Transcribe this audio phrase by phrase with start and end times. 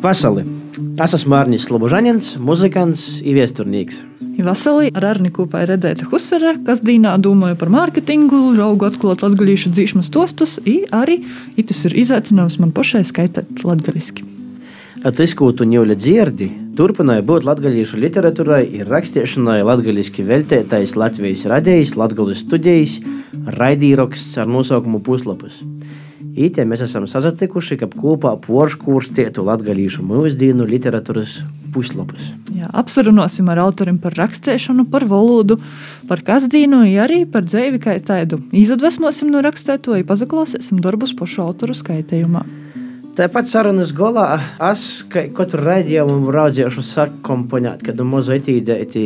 [0.00, 0.40] Vasali!
[0.96, 4.00] Es esmu Mārnis Slobožanins, muzikants un viesturnīgs.
[4.40, 9.74] Vasarī ar Arni kopā ir Redēta Husere, kas dīnā domāja par mārketingu, raugu atklāt latgalīšu
[9.76, 11.20] dzīšmas tostus, un arī
[11.60, 14.33] tas ir izaicinājums man pašai skaitīt latgaliski.
[15.04, 16.46] Ko tu ņūli dzirdi,
[16.78, 22.94] turpināja būt latgalīšu literatūrai ir rakstīšanai latgaliski veltētais Latvijas radījis, latgalis studijas,
[23.58, 25.60] raidīraksts ar nosaukumu Puslapus.
[26.34, 31.36] Ītē mēs esam sazatikuši, ka kopā porškūrstietu latgalīšu mūsdienu literatūras
[31.76, 32.32] puslapus.
[32.56, 35.60] Jā, apsarunāsim ar autoriem par rakstīšanu, par valodu,
[36.08, 38.40] par kasdīnu, arī par dzīvi kā tādu.
[38.56, 42.46] Izadvesmosim no rakstēto, ja pazaklausīsim darbus pašu autoru skaitījumā.
[43.14, 44.24] Tāpat sarunas galā
[44.72, 49.04] es katru raidījumu raudzēšu sakomponēt, kad mazu etīdēti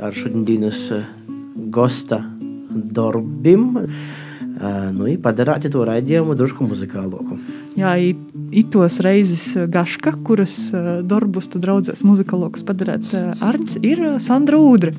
[0.00, 0.78] ar šodienas
[1.76, 2.22] gosta
[2.96, 3.66] darbim
[4.92, 7.38] nu, padarāt to raidījumu drusku muzikālāku.
[7.78, 7.94] Jā,
[8.52, 10.56] itos reizes gaška, kuras
[11.08, 14.92] darbus tu draudzēs muzikālākus padarīt Arņs, ir Sandra Udre.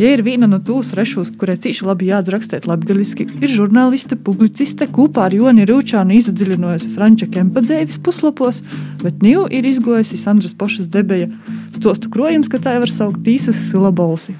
[0.00, 5.28] Ja ir viena no tūs rešūs, kurai cīši labi jāatrakstēt latgaliski, ir žurnāliste, publiciste, kopā
[5.28, 8.62] ar Joni Rūčānu izadziļinājusi Franča Kempa dzēvis puslapos,
[9.04, 11.28] bet nu ir izgojusi Sandras pošas debeja
[11.76, 14.36] stostu krojums, ka tā var saukt tīsas silabalsi.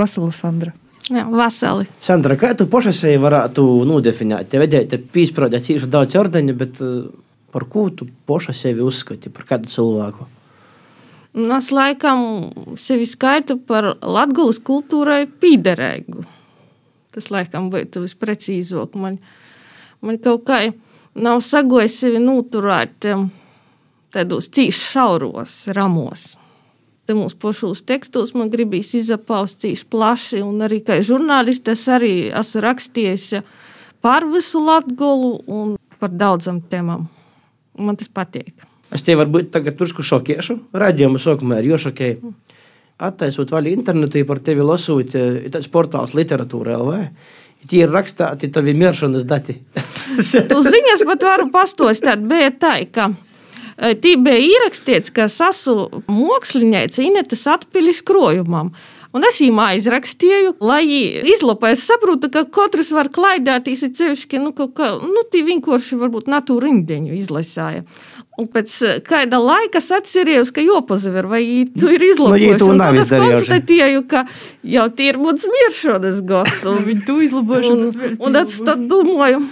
[0.00, 0.72] Vasala Sandra.
[1.10, 1.88] Jā, vasali.
[2.02, 4.50] Sandra, kā tu pašai sevi varētu nodefinēt?
[4.52, 6.78] Te vedēji, te pīsprādē cīši daudz ordeņu, bet
[7.50, 10.26] par ko tu pašai sevi uzskati, par kādu cilvēku?
[11.34, 12.22] Nu, es laikam
[12.78, 16.24] sevi skaitu par latgulas kultūrai pīderēgu.
[17.14, 18.94] Tas laikam būtu visprecīzāk.
[18.98, 19.18] Man,
[20.02, 20.60] man kaut kā
[21.18, 23.08] nav sagojis sevi noturēt
[24.14, 26.30] tādos cīši šauros, ramos
[27.10, 32.14] te mūsu pašos tekstos man gribīs izapaust cīši plaši, un arī kā žurnālisti es arī
[32.30, 33.28] esmu rakstījis
[34.04, 37.08] par visu Latgolu un par daudzam temam.
[37.78, 38.54] Man tas patīk.
[38.94, 40.56] Es te varbūt tagad drusku šokēšu.
[40.74, 42.32] Radījuma sākumā ir jošokēju.
[43.00, 46.98] Attaisot vaļu internetu, par tevi lasot, ir tāds portāls literatūra LV.
[47.70, 49.56] Tie ir rakstīti tavi miršanas dati.
[50.50, 53.10] tu ziņas pat varu pastostāt, bet tā, ka
[53.80, 58.74] Tī bija ierakstīts, ka es esmu mākslinieci Inetes atpilis krojumam.
[59.10, 60.84] Un es viņam aizrakstīju, lai
[61.32, 61.72] izlapā.
[61.74, 66.28] Es saprotu, ka katrs var klaidēties, ir cevišķi, nu, kaut kā, nu, tī vienkārši varbūt
[66.30, 67.82] natūra rindiņu izlasāja.
[68.38, 71.42] Un pēc kāda laika es atcerējos, ka jopazaver, vai
[71.74, 72.60] tu ir izlabojuši.
[72.62, 74.22] Nu, un tad es konstatēju, ka
[74.76, 76.62] jau tie ir mūs miršonas gads.
[76.70, 77.74] Un viņi tu izlabojuši.
[78.14, 79.42] Un, un tad domāju.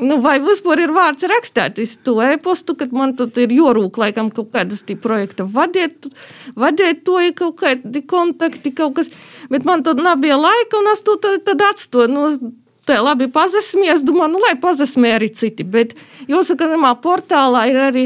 [0.00, 4.52] Nu, vai vispār ir vārds rakstīt to e-pastu, kad man tur ir jorūk, laikam, kaut
[4.54, 6.08] kādas projekta vadiet,
[6.56, 9.12] vadiet to, ir kaut kādi kontakti, kaut kas,
[9.50, 12.10] bet man tur nebija laika, un es to tad, atstoju.
[12.12, 12.52] Nu,
[12.82, 15.62] Tā labi pazasmies, domāju, nu, lai pazasmē arī citi.
[15.62, 15.92] Bet
[16.26, 18.02] jāsaka, ka portālā ir arī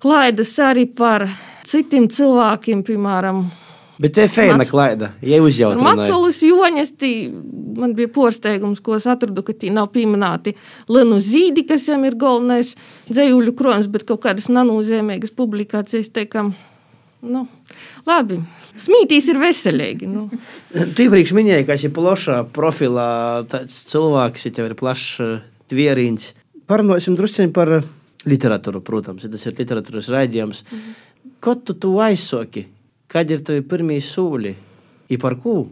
[0.00, 1.26] klaidas arī par
[1.68, 3.44] citiem cilvēkiem, piemēram,
[4.00, 5.96] Bet te feina klaida, ja uzjautrināja.
[5.98, 7.12] Matsolis Joņas, tī,
[7.76, 10.54] man bija porsteigums, ko es atradu, ka tī nav pieminēti
[10.92, 12.72] Lenu Zīdi, kas jam ir galvenais
[13.10, 16.54] dzējuļu krojums, bet kaut kādas nanūzēmīgas publikācijas teikam,
[17.20, 17.46] nu,
[18.08, 18.40] labi.
[18.80, 20.08] Smītīs ir veselīgi.
[20.08, 20.28] Nu.
[20.96, 23.08] Tu iepriekš minēji, ka esi plašā profilā
[23.68, 25.18] cilvēks, ja tev ir plašs
[25.68, 26.32] tvierīns.
[26.70, 27.82] Parunāsim drusciņi par
[28.28, 30.64] literatūru, protams, ja tas ir literatūras raidījums.
[30.64, 31.34] Mm -hmm.
[31.42, 32.66] Ko tu tu aizsoki?
[33.12, 34.54] Kad ir tavi pirmie sūļi?
[35.12, 35.66] I par ko?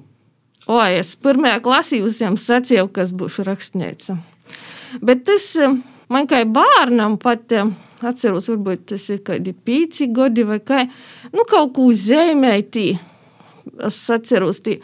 [0.68, 4.18] O, es pirmajā klasī visiem sacīju, kas būšu rakstniece.
[5.00, 5.46] Bet tas
[6.12, 7.54] man kā bērnam pat
[8.04, 10.84] atceros, varbūt tas ir kādi pīci gadi vai kā,
[11.32, 12.90] nu kaut ko uzzīmēti.
[13.86, 14.80] Es atceros, tie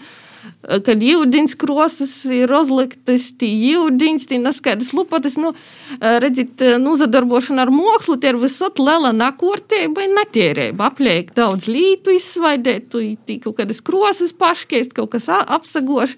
[0.87, 5.53] kad jūdziņas krosas ir rozliktas, tī jūdziņas, tī neskaidrs lupatas, nu,
[6.01, 10.91] redzit, nu, zadarbošana ar mokslu, tie ir visot lela nakortēba un natierēba.
[10.91, 13.05] Apliek daudz lītu izsvaidēt, tu
[13.45, 16.17] kaut kādas krosas paškeist, kaut kas apsagoš.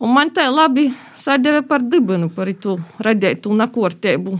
[0.00, 4.36] Un man tā labi sadeve par dibinu, par to radētu nakortēbu,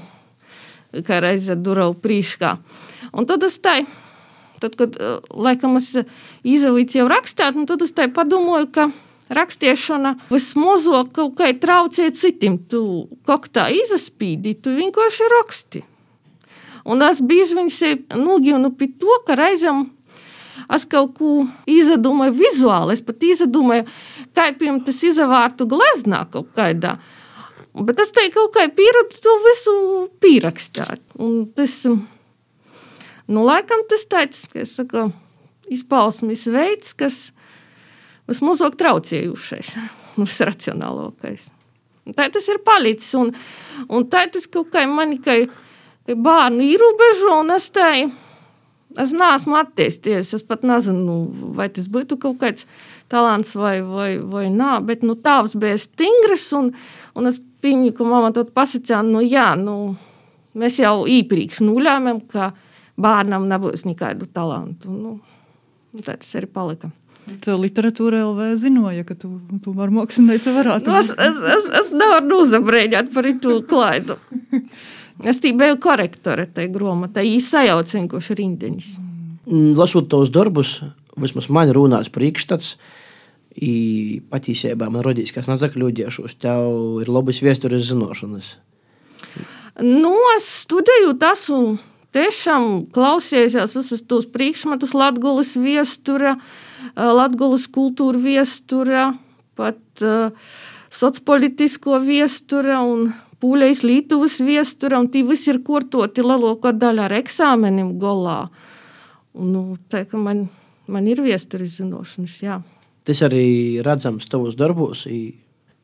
[1.07, 2.57] kā reize durau prīškā.
[3.17, 3.79] Un tad es tā,
[4.61, 4.99] tad, kad,
[5.33, 5.95] laikam, es
[6.45, 8.91] izavīju jau rakstāt, tad es tā padomāju, ka
[9.27, 12.61] Rakstiešana vismazāk kaut kā traucē citam.
[12.71, 12.81] Tu
[13.27, 15.83] kaut kā izaspīdi, tu vienkārši raksti.
[16.87, 19.89] Un es bieži vien sevi nogīnu pie to, ka reizēm
[20.73, 21.33] es kaut ko
[21.71, 22.95] izdomāju vizuāli.
[22.95, 23.87] Es pat izdomāju,
[24.37, 26.97] kā piemēram tas izavārtu gleznā kaut kādā.
[27.77, 29.77] Bet es teiktu, kaut kā pierakstu to visu
[30.23, 31.03] pierakstāt.
[31.21, 35.11] Un tas, nu, laikam tas tāds, ka es saku,
[35.73, 37.19] izpausmes veids, kas
[38.31, 39.77] vismazāk traucējušais,
[40.23, 41.51] visracionālākais.
[42.15, 43.09] Tā tas ir palicis.
[43.19, 43.33] Un,
[43.91, 45.41] un tā tas kaut kā man kā
[46.07, 48.13] bērnu ierobežo, un es tādu.
[48.97, 50.31] Es neesmu attīstījies.
[50.39, 51.17] Es pat nezinu,
[51.59, 52.65] vai tas būtu kaut kāds
[53.13, 56.47] talants vai, vai, vai nē, bet nu, tēvs bija stingrs.
[56.57, 56.71] Un,
[57.19, 59.97] un es pieņemu, ka mamma to pasakīja, nu, jā, nu,
[60.57, 62.53] mēs jau īpriekš nulēmām, ka
[62.97, 64.95] bērnam nebūs nekādu talantu.
[64.95, 65.19] Nu,
[66.01, 66.93] tā tas arī palika.
[67.43, 69.33] Tev literatūra LV zināja, ka tu,
[69.63, 70.91] tu vari mākslinieci varētu.
[70.93, 74.19] Nu, es, es, es, es nevaru uzabrēģēt par to klaidu.
[75.25, 78.93] Es tī biju korektore tajā grāmatā, īsa sajauca vienkārši rindiņas.
[79.49, 80.77] Mm, lasot tos darbus,
[81.17, 82.75] vismaz man runās priekšstats,
[83.57, 88.53] patiesībā man rodīs, kas nezakļūdījušos, tev ir labas vēstures zināšanas.
[89.81, 91.79] Nu, es studēju tas un
[92.17, 96.37] tiešām klausījos visus tos priekšmetus Latgulas viestura.
[96.95, 99.11] Uh, Latvijas kultūra viestura,
[99.59, 100.35] pat uh,
[100.93, 103.11] sociālpolitisko viestura un
[103.43, 108.47] pūļais Lietuvas viestura, un tie visi ir kortoti lielākā daļa ar eksāmenim golā.
[109.37, 110.47] Un, nu, tā, man,
[110.89, 112.61] man ir viesturis zināšanas, jā.
[113.07, 115.05] Tas arī redzams tavos darbos.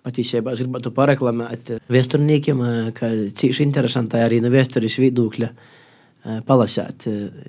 [0.02, 2.62] Patiesībā es gribētu pareklamēt viesturniekiem,
[2.96, 5.52] ka cīši interesanti arī no viesturis viedokļa
[6.46, 7.08] palasīt.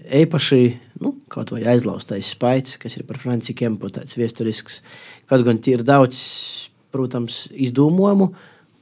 [0.09, 0.61] Eipaši,
[1.03, 4.81] nu, kaut vai aizlaustais spaids, kas ir par Franciju Kempu, tāds viesturisks.
[5.29, 6.19] Kaut gan ir daudz,
[6.93, 8.31] protams, izdomājumu,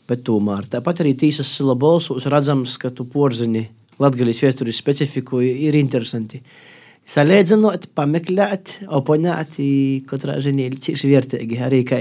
[0.09, 3.67] bet tomēr tāpat arī tīsas sila balsos redzams, ka tu porzini
[4.01, 6.41] latgaļas viesturis specifiku ir interesanti.
[7.11, 9.57] Salīdzinot, pameklēt, oponēt,
[10.07, 11.99] katrā ziņā ir cīši vērtīgi arī kā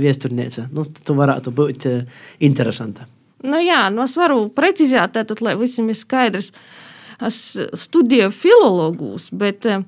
[0.00, 0.68] viesturniece.
[0.72, 1.88] Nu, tu varētu būt
[2.46, 3.06] interesanta.
[3.42, 6.52] Nu, jā, nu es varu precizēt, tātad, lai visiem ir skaidrs.
[7.20, 9.80] Es studēju filologus, bet eh,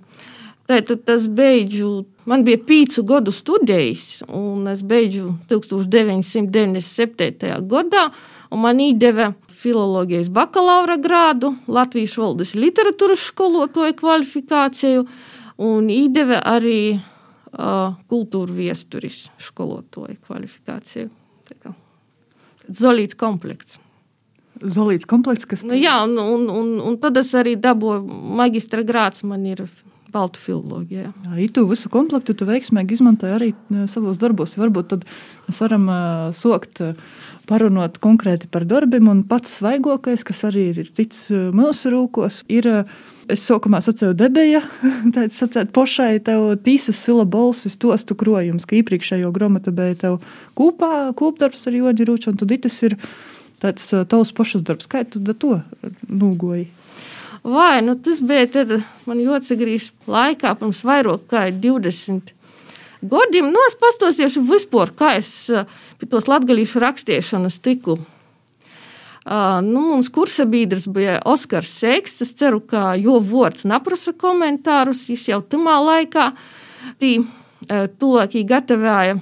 [0.69, 2.04] tātad tas beidzu.
[2.28, 7.66] Man bija pīcu gadu studējis, un es beidzu 1997.
[7.72, 8.04] gadā,
[8.52, 9.32] un man iedeva
[9.62, 15.06] filoloģijas bakalaura grādu, Latvijas valodas literatūras skolotāju kvalifikāciju,
[15.62, 17.02] un iedeva arī uh,
[18.10, 19.19] kultūra viesturis
[19.50, 21.08] skolotāju kvalifikāciju.
[22.69, 23.79] Zolīts komplekts.
[24.62, 28.03] Zolīts komplekts, kas nu, jā, un, un, un, un tad es arī dabūju
[28.38, 29.64] maģistra grāts, man ir
[30.12, 31.09] baltu filoloģija.
[31.25, 33.49] Jā, itu visu komplektu tu veiksmīgi izmantoji arī
[33.91, 34.55] savos darbos.
[34.61, 35.06] Varbūt tad
[35.47, 36.82] mēs varam uh, sokt,
[37.49, 43.00] parunot konkrēti par darbiem, un pats svaigākais, kas arī ir ticis mūsu rūkos, ir uh,
[43.31, 44.63] Es sākumā sacīju, debeja,
[45.15, 50.19] tāds sacīt, pošai tev tīsas sila balsis, tostu krojums, ka iepriekšējo gromatu bija tev
[50.59, 52.97] kūpā, kūpdarbs ar Jodi Rūču, un tad itas ir
[53.63, 54.91] tāds tavs pašas darbs.
[54.91, 55.61] Kā tu to
[56.11, 56.67] nūgoji?
[57.43, 58.75] Vai, nu tas bija tad
[59.07, 62.35] man jāatsagrīž laikā pirms vairāk kā 20
[63.03, 63.51] gadiem.
[63.51, 65.31] Nu, es pastosiešu vispār, kā es
[65.99, 67.99] pie tos latgalīšu rakstīšanas tiku
[69.25, 72.17] Nu, mums kursa biedrs bija Oskars Sēks.
[72.25, 75.05] Es ceru, ka jo vārds neprasa komentārus.
[75.11, 76.33] Viņš jau tamā laikā
[76.99, 77.21] tī,
[77.71, 79.21] tūlākī gatavoja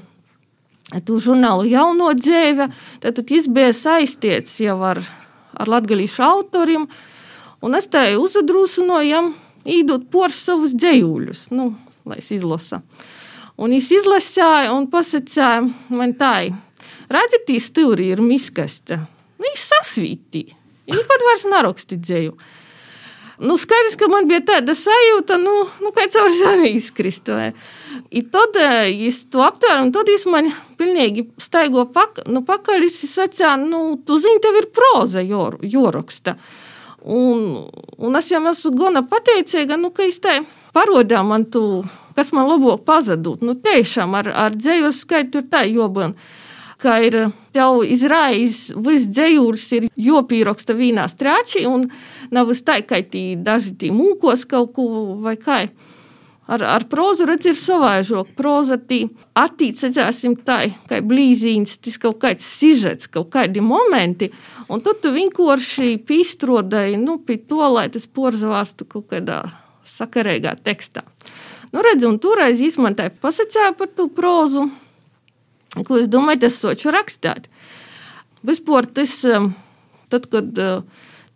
[1.05, 2.71] to žurnālu jauno dzīve.
[3.05, 5.03] Tad viņš bija saistīts jau ar,
[5.55, 6.89] ar latgalīšu autoriem.
[7.61, 9.23] Un es te uzadrūsinoju,
[9.69, 11.75] īdot por savus dzējuļus, nu,
[12.09, 12.81] lai es izlasa.
[13.61, 15.51] Un viņš izlasīja un pasakīja
[15.93, 16.49] man tā,
[17.13, 19.03] redziet, tī stūri ir miskaste.
[19.41, 20.57] Viņš sasvītīja.
[20.91, 22.35] Viņa kaut vairs neraksti dzēju.
[23.41, 27.31] Nu, skaidrs, ka man bija tāda sajūta, nu, nu kā caur zemi izkrist.
[28.13, 32.85] I tad es to aptvēru, un tad es man pilnīgi staigo pak, nu, pakaļ.
[32.85, 36.37] Es sacīju, nu, tu zini, tev ir proza joraksta.
[37.01, 37.65] Un,
[37.97, 40.43] un es jau esmu gana pateicīga, nu, ka es te
[40.77, 41.65] parodāju man tu,
[42.19, 43.41] kas man labāk pazudot.
[43.41, 46.13] Nu, tiešām ar, ar dzējos skaitu ir tā jobana
[46.81, 47.17] ka ir
[47.55, 51.89] jau izrājis viss dzējūrs, ir jopīraksta vīnā strāči, un
[52.35, 54.91] nav uz tā, ka tī daži tī mūkos kaut ko
[55.23, 55.65] vai kā.
[56.51, 58.33] Ar, ar prózu redz ir savaižok.
[58.35, 59.05] Próza tī
[59.39, 64.33] attīcēsim tā, kā blīzīns, tas kaut kāds sižets, kaut kādi momenti,
[64.67, 69.45] un tad tu vienkārši pīstrodai, nu, pie to, lai tas porzavārstu kaut kādā
[69.87, 71.05] sakarīgā tekstā.
[71.71, 74.67] Nu, redz, un toreiz izmantāja pasacēja par to prózu,
[75.87, 77.47] Ko es domāju, tas soču rakstīt.
[78.47, 79.53] Vispār tas, um,
[80.11, 80.83] tad, kad uh,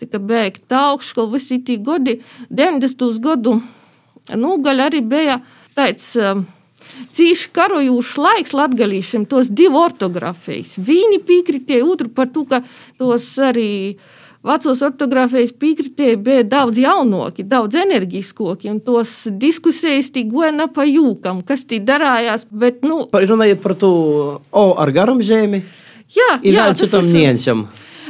[0.02, 2.18] tika beigta augšskola, visi tie gadi,
[2.50, 3.06] 90.
[3.22, 3.58] gadu
[4.32, 5.38] nūgaļa arī bija
[5.76, 6.46] tāds um,
[7.14, 10.78] cīši karojošs laiks latgalīšiem, tos divu ortografijas.
[10.78, 12.62] Viņi piekritīja otru par to, ka
[12.98, 13.96] tos arī
[14.44, 21.42] vecos ortogrāfijas piekritēji bija daudz jaunāki, daudz enerģiskāki, un tos diskusijas tī goja pa jūkam,
[21.46, 22.46] kas tī darājās.
[22.50, 23.92] Bet, nu, Runājot par to
[24.52, 25.62] O ar garumzēmi,
[26.12, 27.66] jā, ir jā, tas ir- niensam.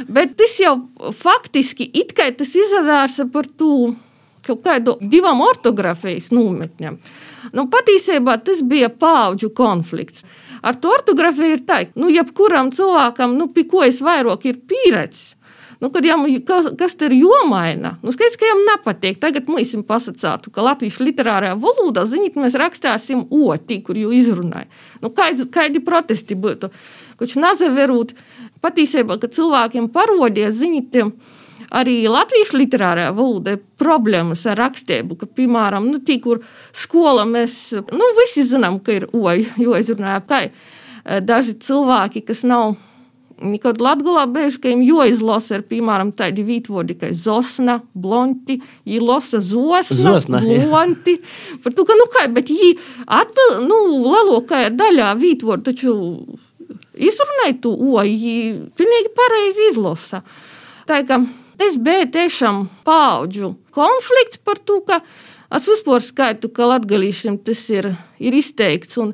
[0.07, 0.75] Bet tas jau
[1.15, 3.95] faktiski it kā tas izvērsa par to
[4.45, 6.97] kaut kādu divām ortogrāfijas nometņiem.
[7.53, 10.25] Nu, patiesībā tas bija paudžu konflikts.
[10.65, 14.59] Ar to ortogrāfiju ir tā, ka nu, jebkuram cilvēkam, nu, pie ko es vairāk ir
[14.67, 15.34] pieredzējis.
[15.83, 19.19] Nu, kad jām, kas, kas ir jomaina, nu, skaidrs, ka viņam nepatīk.
[19.21, 24.71] Tagad mums ir pasakātu, ka latviešu literārajā valodā, ziniet, mēs rakstāsim otī, kur jūs izrunājat.
[25.03, 26.71] Nu, kādi, kādi protesti būtu?
[27.19, 28.13] Kurš nazaverūt,
[28.63, 30.95] patiesībā, ka cilvēkiem parodies, ziniet,
[31.75, 36.43] arī latviešu literārajā valodā ir problēmas ar rakstību, ka, piemēram, nu, tī, kur
[36.75, 42.45] skola mēs, nu, visi zinām, ka ir oja, jo izrunāja, kā eh, daži cilvēki, kas
[42.47, 42.77] nav
[43.43, 50.39] Nekad Latvijā bieži vien jāizlasa, ir piemēram tādi vītvodi kā zosna, blonti, īlosa zosna, Zosna,
[50.39, 50.61] jā.
[50.63, 51.17] blonti.
[51.63, 52.71] Par to, ka, nu kā, bet viņi
[53.03, 55.95] atbild, nu, lielākajā daļā vītvodu taču
[56.95, 60.23] izrunāja to oju, pilnīgi pareizi izlasa.
[60.87, 61.19] Tā kā
[61.59, 65.01] tas bija tiešām paudžu konflikts par to, ka
[65.51, 68.95] es vispār skaitu, ka latgalīšiem tas ir, ir izteikts.
[69.01, 69.11] Un,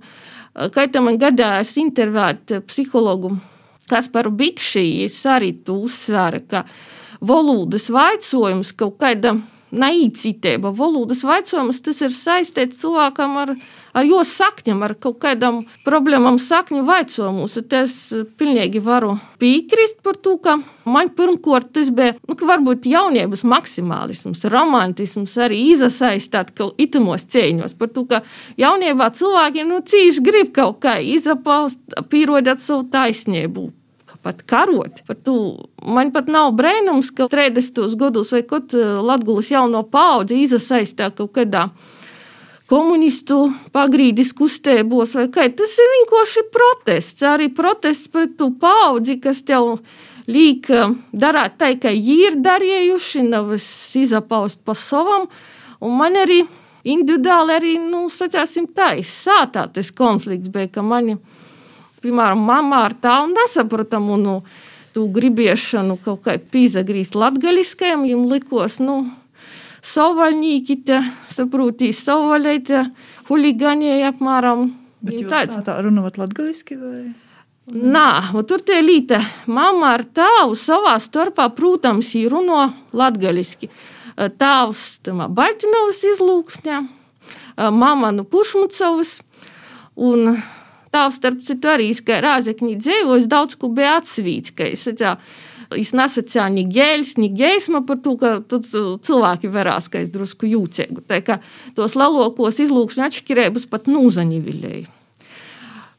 [0.54, 3.40] kā tam man gadījās intervēt psihologu
[3.90, 6.66] Kasparu Bikšī, es arī to uzsvēru, ka
[7.22, 9.36] valodas vaicojums kaut kāda
[9.72, 13.56] naicītība, valodas vaicojums, tas ir saistīts cilvēkam ar,
[13.94, 17.58] ar jo sakņam, ar kaut kādām problēmām sakņu vaicojumus.
[17.82, 17.96] Es
[18.40, 24.46] pilnīgi varu piekrist par to, ka man pirmkārt tas bija, nu, ka varbūt jauniebas maksimālisms,
[24.52, 28.24] romantisms arī izasaistāt kaut itimos cēņos par to, ka
[28.62, 31.80] jauniebā cilvēkiem, nu, cīši grib kaut kā izapaust,
[32.12, 33.70] pierodot savu taisnību
[34.22, 35.02] pat karot.
[35.08, 35.36] Par to
[35.82, 37.96] man pat nav brīnums, ka 30.
[37.98, 41.70] gados vai kaut Latvijas jauno paudzi izasaistā kaut kādā
[42.72, 45.48] komunistu pagrīdes kustībos, vai kā.
[45.56, 47.26] Tas ir vienkārši protests.
[47.28, 49.82] Arī protests pret to paudzi, kas tev
[50.32, 50.70] liek
[51.12, 53.68] darīt tā, kā viņi ir darījuši, nevis
[54.00, 55.28] izapaust pa savam.
[55.82, 56.44] Un man arī
[56.88, 61.18] individuāli, arī, nu, sacāsim tā, izsātā tas konflikts bija, ka mani
[62.02, 64.36] piemēram, mamma ar tādu nesapratamu nu,
[64.92, 68.98] gribiešanu kaut kā pīzagrīzt latgaļiskajam, viņam likos, nu,
[69.82, 71.00] savvaļnīgi te
[71.32, 72.84] saprūtīs, savvaļēte,
[73.30, 74.70] huligāņēji apmēram.
[75.02, 77.14] Bet jūs tāds- tā runājat latgaliski vai?
[77.72, 83.70] Nā, un tur tie līte, mamma ar tāvu savā starpā, protams, ir runo latgaliski.
[84.18, 86.88] Tāvs tamā Baļķinovas izlūksņā,
[87.72, 89.22] mamma nu Pušmucovas,
[89.96, 90.42] un
[90.92, 95.18] tāvs, starp citu, arī, ka Rāzekņi dzīvojas daudz, ko bija atsvīts, ka es atcā,
[95.78, 100.50] Es nesacīju ni gēļus, ni gēsmu par to, ka tu- cilvēki verās, ka es drusku
[100.50, 101.04] jūcēgu.
[101.08, 101.40] Tā kā
[101.76, 104.88] tos lielākos izlūkšņu atšķirības pat nūzaņivilēju.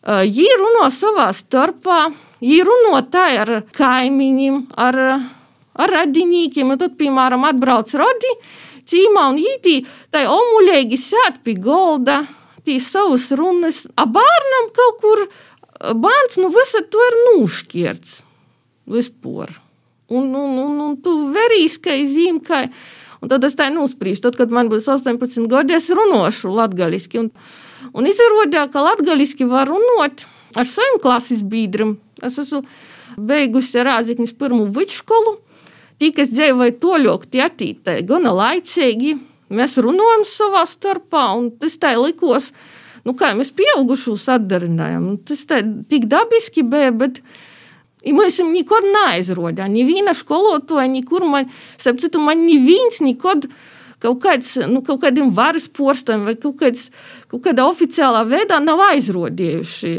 [0.02, 2.12] Viņi runā savā starpā,
[2.42, 4.98] viņi runā tā ar kaimiņiem, ar,
[5.78, 6.74] ar radiniekiem.
[6.74, 8.34] Un tad, piemēram, atbrauc radi
[8.84, 12.26] cīmā un ītī, tai omuļēgi sēt pie golda,
[12.66, 15.24] tī savas runas, a bērnam kaut kur
[15.94, 18.22] bērns, nu visat to ir nūškierts.
[18.90, 19.61] Vispār.
[20.12, 22.66] Un, un, un, un tu verīs, ka zīmkai.
[23.22, 27.22] Un tad es tā nospriežu, tad, kad man būs 18 gadi, es runāšu latviešu.
[27.22, 27.30] Un,
[27.94, 30.26] un izrādījās, ka latviešu var runāt
[30.58, 31.96] ar saviem klases biedriem.
[32.22, 32.64] Es esmu
[33.16, 35.38] beigusi Rāzaknis pirmo vidusskolu.
[36.00, 39.14] Tie, kas dzīvoja toļok, tie attīstīja gana laicīgi.
[39.52, 42.50] Mēs runājam savā starpā, un tas tā likos,
[43.06, 45.12] nu kā mēs pieaugušos atdarinājām.
[45.28, 47.20] Tas tā tik dabiski bija, bet
[48.02, 49.74] Mēs viņam nekad neaizrodām.
[49.76, 53.46] Neviena skolotāja, nekur man, sapratu, man neviens nekad
[54.02, 56.88] kaut, kāds, nu, kaut kādiem varas postiem vai kaut, kāds,
[57.30, 59.92] kaut kādā oficiālā veidā nav aizrodījuši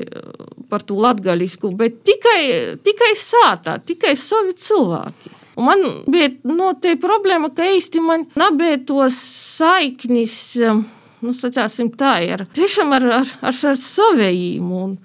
[0.72, 2.42] par to latgaļisku, bet tikai,
[2.84, 5.34] tikai sātā, tikai savi cilvēki.
[5.54, 9.18] Un man bija no, problēma, ka īsti man nebija tos
[9.60, 10.38] saiknis,
[11.24, 14.72] nu, sacāsim tā, ar, tiešām ar, ar, ar, ar savējīm.
[14.74, 14.96] Un,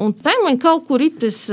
[0.00, 1.44] un tā man kaut kur itis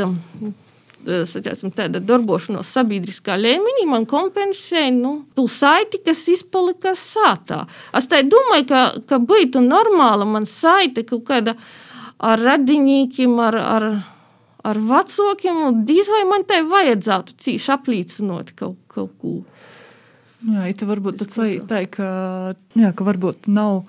[1.06, 7.64] saķēsim, tāda darbošanos sabiedriskā līmenī man kompensēja nu, to saiti, kas izpalika sātā.
[7.96, 11.56] Es tā domāju, ka, ka būtu normāla man saite kaut kāda
[12.20, 13.88] ar radiniekiem, ar, ar,
[14.66, 19.38] ar vecākiem, drīz vai man tai vajadzētu cīši aplīcinot kaut, kaut ko.
[20.46, 21.24] Jā, tā varbūt
[21.66, 22.10] tā, ka,
[22.78, 23.86] jā, ka varbūt nav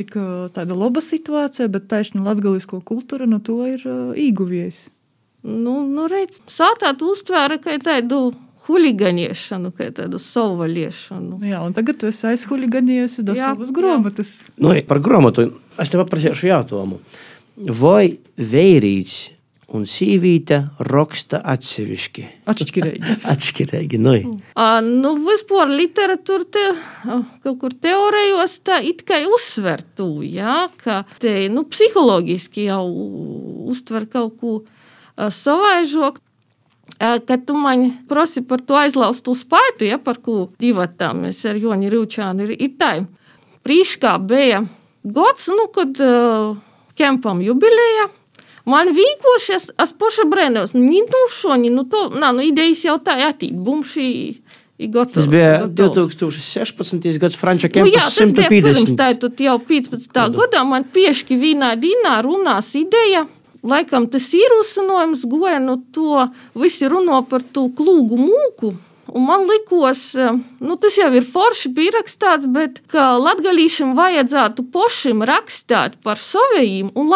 [0.00, 0.14] tik
[0.56, 4.88] tāda laba situācija, bet taisni latgalisko kultūra no to ir uh, īguvies.
[5.46, 8.30] Nu, nu redz, sātā tu uztvēra, ka tādu
[8.68, 11.40] huligāniešanu, kā tādu savvaļiešanu.
[11.48, 14.38] Jā, un tagad tu esi aizhuligānies do Jā, savas grāmatas.
[14.60, 17.00] Nu, par grāmatu es tev paprasīšu jautājumu.
[17.80, 19.30] Vai vērīts
[19.76, 20.58] un sīvīte
[20.90, 22.24] raksta atsevišķi?
[22.50, 23.14] Atšķirīgi.
[23.32, 24.16] Atšķirīgi, nu.
[24.58, 26.66] A, nu, vispār literatūra te,
[27.44, 32.84] kaut kur teorijos tā it kā uzsver to, jā, ka te, nu, psiholoģiski jau
[33.70, 34.58] uztver kaut ko
[35.28, 36.20] savaižok.
[37.00, 41.60] A, Kad tu man prasi par to aizlaustu spaitu, ja par ko divatām mēs ar
[41.60, 43.04] Joni Rūčānu ir itai.
[43.64, 44.64] Prīškā bija
[45.04, 46.56] gods, nu, kad uh,
[46.98, 48.10] kempam jubileja.
[48.68, 52.84] Man vienkārši es, es paša brēnos, ni nu šo, ni nu to, nā, nu idejas
[52.84, 54.06] jau tā jātīt, bumši
[54.80, 55.16] ir gods.
[55.16, 57.08] Tas bija 2016.
[57.22, 58.96] gads Franča Nu, jā, tas bija pirms 150.
[59.00, 60.20] tā, tad jau 15.
[60.36, 63.26] gadā man piešķi vienā dienā runās ideja.
[63.62, 68.74] Laikam tas ir uzsinājums, goja no to, visi runā par to klūgu mūku.
[69.10, 70.14] Un man likās,
[70.62, 77.10] nu, tas jau ir forši pierakstīts, bet ka latgalīšiem vajadzētu pošiem rakstīt par savējiem un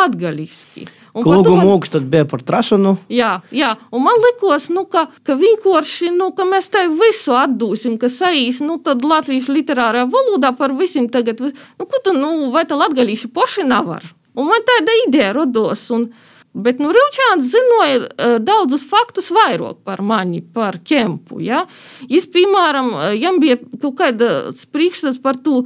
[1.23, 2.97] to Klugu man- mūks tad bija par trasunu.
[3.09, 7.95] Jā, jā, un man liekas, nu, ka, ka vienkārši nu, ka mēs tai visu atdūsim,
[8.03, 12.65] ka saīs, nu, tad latviešu literārā valodā par visiem tagad, nu, ko tu, nu, vai
[12.67, 14.03] tā latgalīši poši nevar.
[14.35, 16.09] Un man tāda ideja rodos, un,
[16.54, 21.64] bet, nu, Rivčāns zinoja eh, daudzus faktus vairāk par mani, par kempu, ja.
[22.11, 25.64] Jis, piemēram, eh, jam bija kaut kāds priekšstats par to,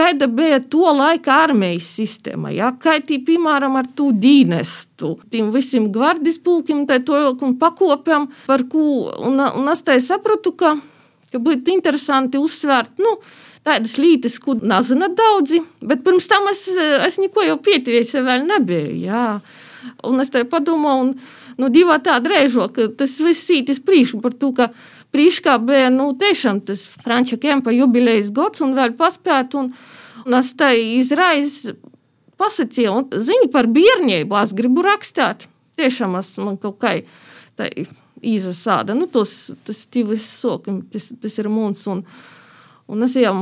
[0.00, 2.52] kāda bija to laika armijas sistēma.
[2.54, 2.70] Ja?
[2.80, 7.18] Kā tī, piemēram, ar to dīnestu, tiem visiem gvardijas pulkiem, tā to
[7.60, 10.76] pakopjam, par ko, un, un es tā sapratu, ka,
[11.32, 13.18] ka būtu interesanti uzsvērt, nu,
[13.66, 18.94] tādas lietas, ko nezina daudzi, bet pirms tam es, es neko jau pietuvējis vēl nebiju,
[19.04, 19.26] jā.
[20.06, 21.12] Un es tā padomāju, un,
[21.60, 24.70] nu, divā tāda reižo, ka tas viss sītis priekšu par to, ka
[25.10, 29.72] Prīškā bija nu, tiešām tas Franča Kempa jubilejas gads, un vēl paspēt, un,
[30.22, 31.64] un es tā izraiz
[32.38, 35.48] pasakīju, un ziņu par bērnību es gribu rakstīt.
[35.80, 36.94] Tiešām es man kaut kā
[37.58, 37.68] tā
[38.22, 42.04] izsāda, nu, tos, tas tīvis sokim, tas, tas ir mums, un,
[42.90, 43.34] un es jau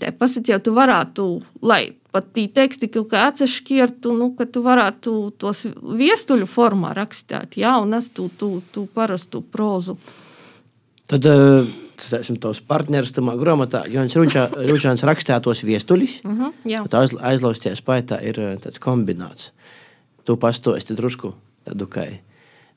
[0.00, 1.28] tā pasakīju, tu varētu,
[1.64, 7.58] lai pat tī teksti kaut kā atsašķirtu, nu, ka tu varētu tos viestuļu formā rakstīt,
[7.60, 9.96] jā, un es tu, tu, tu parastu prozu.
[11.10, 13.84] Tad eh, tas esmu tavs partneris tamā grāmatā.
[13.90, 16.20] Jonas Ručā- Ručāns rakstā tos viestuļus.
[16.24, 16.84] Uh -huh, jā.
[16.88, 19.50] Tā aiz, aizlausties spaitā ir eh, tāds kombināts.
[20.24, 21.34] Tu pastosti drusku
[21.66, 22.06] tādu kā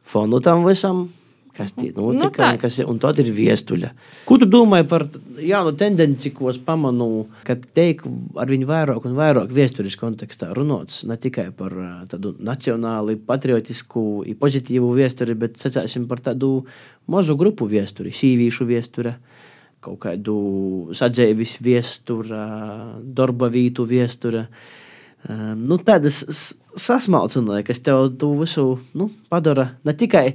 [0.03, 1.09] fonu tam visam,
[1.57, 3.89] kas tie Nu, notika, un, kas, un tad ir viestuļa.
[4.29, 5.07] Ko tu domāji par
[5.41, 8.03] jaunu tendenci, ko es pamanu, ka teik
[8.37, 11.73] ar viņu vairāk un vairāk viestuļas kontekstā runots ne tikai par
[12.11, 14.03] tādu nacionāli, patriotisku,
[14.39, 16.51] pozitīvu viesturi, bet sacāsim par tādu
[17.09, 19.17] mazu grupu viesturi, sīvīšu viesture
[19.87, 20.37] kaut kādu
[20.97, 22.43] sadzēvis viestura,
[23.01, 24.47] darba vietu viestura.
[25.27, 26.21] Nu, tādas
[26.77, 28.67] sasmalcināja, kas tev to visu
[28.97, 30.27] nu, padara ne tikai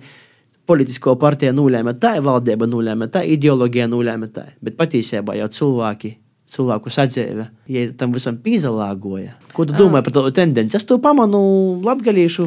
[0.67, 6.19] politisko partiju nulēma, tā valdība nulēma, tā ideoloģija nulēma, tā, bet patiesībā jau cilvēki.
[6.53, 9.39] Cilvēku sadzēve, ja tam visam pīzalāgoja.
[9.57, 10.77] Ko tu domā par to tendenci?
[10.77, 11.39] Es to pamanu
[11.81, 12.45] latgalīšu.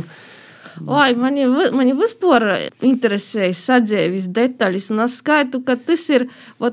[0.86, 2.46] Oi, mani, mani vispār
[2.86, 6.28] interesēja sadzēvis detaļas, un es skaitu, ka tas ir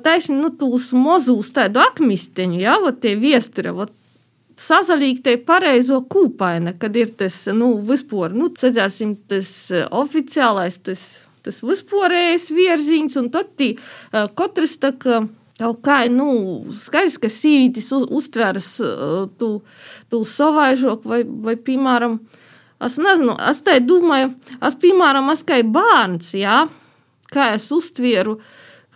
[0.05, 3.73] taisni nu, tūs mozus tādu akmisteņu, jā, ja, tie viesture,
[4.59, 11.22] sazalīgi te pareizo kūpaina, kad ir tas, nu, vispār, nu, sadzēsim, tas eh, oficiālais, tas,
[11.45, 15.25] tas vispārējais virziens, un tad tī eh, katrs tā kā
[15.63, 19.51] Kaut kā, nu, skaidrs, ka sīvītis uztveras uh, tu,
[20.11, 22.17] tu savaižok vai, vai, piemēram,
[22.83, 26.65] es nezinu, es tā domāju, es, piemēram, es kā bērns, jā,
[27.31, 28.41] kā es uztvēru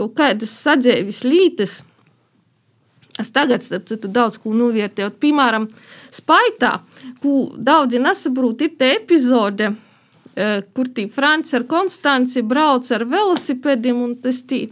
[0.00, 1.82] kaut kādas sadzēvis lītes,
[3.16, 5.14] Es tagad, starp citu, daudz ko novērtēju.
[5.22, 5.70] Piemēram,
[6.12, 6.74] Spaitā,
[7.22, 9.86] ko daudzi nesaprot, ir tā epizode, eh,
[10.77, 14.66] kur tī Frančs ar Konstanci brauc ar velosipēdiem, un tas tī,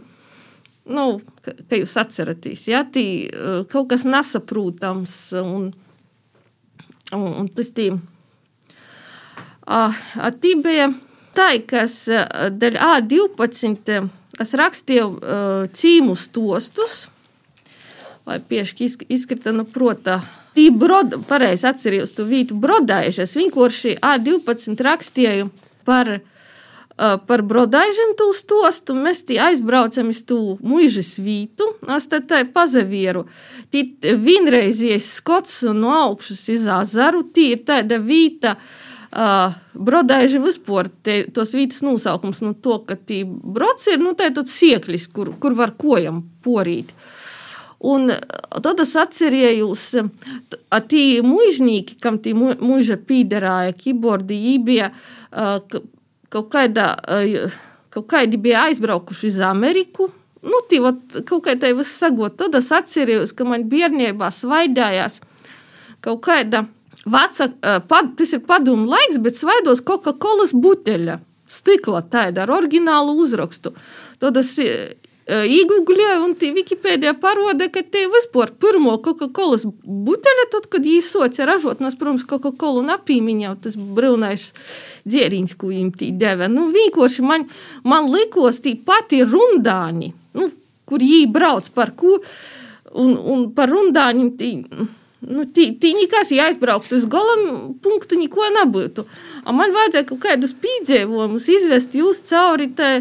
[0.85, 1.05] nu,
[1.41, 5.71] ka jūs atceraties, ja, tī eh, kaut kas nesaprotams, un,
[7.13, 7.89] un, un tas tī,
[9.65, 9.97] ah,
[10.41, 10.91] tī bija
[11.37, 17.05] tā, kas eh, dēļ A12 es rakstīju uh, cīmu stostus,
[18.27, 20.17] vai piešķi izkrita no prota.
[20.55, 23.25] Tī broda, pareizi atcerījos to vītu brodaižu.
[23.25, 25.49] Es vienkārši A12 rakstīju
[25.87, 28.95] par, uh, par brodaižiem to stostu.
[28.95, 31.67] Mēs tī aizbraucam uz to muižas vītu.
[31.97, 33.25] Es tad tā pazavieru.
[33.73, 37.25] Tī vienreizies skots no augšas iz azaru.
[37.35, 38.55] Tī ir tāda vīta,
[39.15, 40.89] Uh, brodaiži vispār
[41.31, 45.29] tos vītas nosaukums, nu, to, ka tī brods ir, nu, tā ir tāds sieklis, kur,
[45.39, 46.91] kur var kojam porīt.
[47.85, 48.11] Un
[48.63, 49.83] tad es atcerējos,
[50.71, 55.59] ka tie mūžnieki, kam tie mūža pīderāja, keyboardi, bija uh,
[56.31, 56.87] kaut kādā,
[57.93, 60.09] kaut kādi bija aizbraukuši uz Ameriku.
[60.45, 62.37] Nu, tī, vat, kaut kā tā viss sagot.
[62.39, 65.21] Tad es atcerējos, ka man bērnībā svaidājās
[66.05, 66.67] kaut kāda
[67.05, 67.45] Veca,
[67.85, 71.19] pad, tas ir padomu laiks, bet svaidos Coca-Cola buteļa.
[71.45, 73.75] Stikla tāda ar oriģinālu uzrakstu.
[74.17, 74.55] Tad es
[75.25, 81.81] iegūlēju, un Wikipēdijā parāda, ka te vispār pirmo Coca-Cola buteļa, tad, kad viņi soca ražot,
[81.81, 84.51] mēs, protams, Coca-Cola napīmiņā, tas brūnais
[85.05, 86.49] dzēriņš, ko viņiem tī deva.
[86.51, 87.47] Nu, vienkārši man,
[87.83, 90.51] man likos tī pati rundāņi, nu,
[90.85, 92.19] kur viņi brauc par ko,
[92.93, 94.53] un, un par rundāņiem tī
[95.25, 99.05] Nu, tī, tī nekas, ja aizbrauktu uz galam punktu, neko nebūtu.
[99.45, 102.99] A man vajadzēja kaut kādus pīdzējumus izvest jūs cauri tā,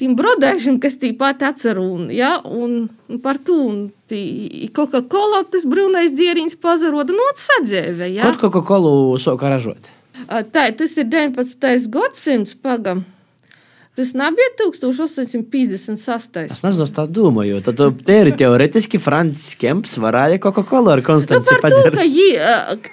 [0.00, 3.60] tiem brodēšiem, kas tīpat atcer un, ja, un, un par to.
[4.76, 8.10] Coca-Cola tas brūnais dzieriņš pazaroda no sadzēve.
[8.12, 8.28] Ja.
[8.28, 9.90] Kad Coca-Cola soka ražot?
[10.28, 11.88] Tā, tas ir 19.
[11.92, 13.04] gadsimts pagam.
[13.94, 16.38] Tas nebija 1856.
[16.50, 17.60] Es nezinu, tā domāju.
[17.62, 21.94] Tad teori teoretiski Francis Kemps varēja Coca-Cola ar Konstanci nu, padzert.
[21.94, 22.32] Ka jī,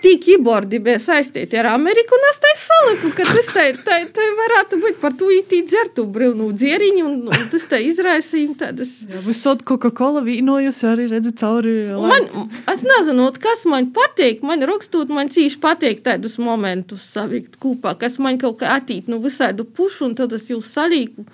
[0.04, 4.28] tī keyboardi bija saistīti ar Ameriku, un es tai saliku, ka tas tai, tai, tai
[4.44, 8.94] varētu būt par to ītī dzertu brīvnu dzieriņu, un, un tas tai izraisīja tādas.
[9.10, 11.76] Jā, visot Coca-Cola vīnojusi arī redzi cauri.
[11.98, 12.30] Man,
[12.70, 18.22] es nezinu, kas man patīk, man rakstot, man cīši patīk tādus momentus savikt kopā, kas
[18.22, 21.25] man kaut kā attīt no nu, visādu pušu, un tad es jūs saļu palīgu.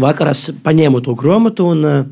[0.00, 2.04] Vakar es paņēmu to grāmatu un uh,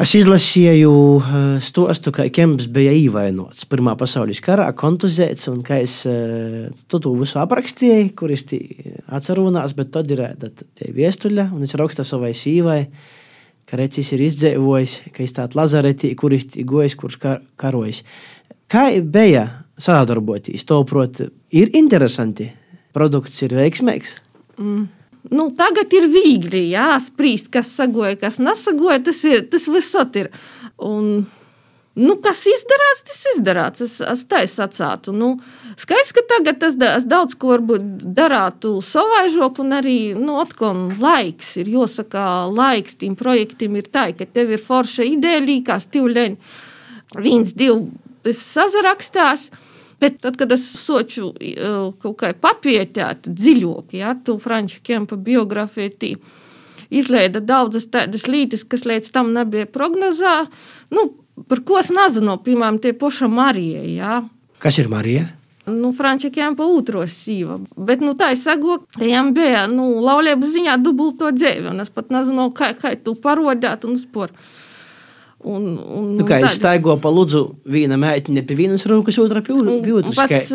[0.00, 5.98] es izlasīju uh, stostu, kā Kemps bija ievainots Pirmā pasaules karā, kontuzēts un kā es
[6.08, 8.46] uh, to, to visu aprakstīju, kur es
[9.06, 12.80] atcerunās, bet tad ir tie viestuļa un es rakstu savai sīvai,
[13.68, 18.00] ka recis ir izdzēvojis, ka es tādu lazaretī, kur ir gojis, kurš kar karojis.
[18.72, 20.64] Kā bija sadarboties?
[20.66, 21.20] To, prot,
[21.52, 22.48] ir interesanti.
[22.96, 24.16] Produkts ir veiksmīgs.
[24.56, 24.86] Mm
[25.30, 29.00] nu, tagad ir viegli jā, spriest, kas sagoja, kas nesagoja.
[29.08, 30.30] Tas, ir, tas visot ir.
[30.82, 31.26] Un,
[31.96, 33.84] nu, kas izdarāts, tas izdarāts.
[33.86, 35.14] Es, es tā sacātu.
[35.16, 35.34] Nu,
[35.80, 41.72] skaidrs, ka tagad es daudz ko darātu savaižok, un arī nu, atkal laiks ir.
[41.76, 46.38] Jāsaka, laiks tiem projektiem ir tā, ka tev ir forša ideja, līkās tīvleņi.
[47.22, 47.86] Viens, divi,
[48.26, 49.50] tas sazarakstās.
[50.00, 51.30] Bet tad, kad es soču
[52.02, 56.10] kaut kā papietēt dziļāk, ja, tu Franča Kempa biogrāfiju tī,
[56.92, 60.42] izlaida daudzas tādas lietas, kas līdz tam nebija prognozā,
[60.92, 61.08] nu,
[61.48, 64.20] par ko es nezinu, piemēram, tie poša Marija, ja.
[64.60, 65.30] Kas ir Marija?
[65.66, 71.32] Nu, Franča Kempa otros sīva, bet, nu, tā ka viņam bija, nu, laulību ziņā dubulto
[71.34, 74.36] dzēvi, un es pat nezinu, kā, kā tu parodāt un sport.
[75.44, 79.54] Un, un, nu, kā es staigo pa lūdzu, viena meitene pie vienas rokas, otra pie
[79.54, 80.16] otras.
[80.16, 80.54] Pats,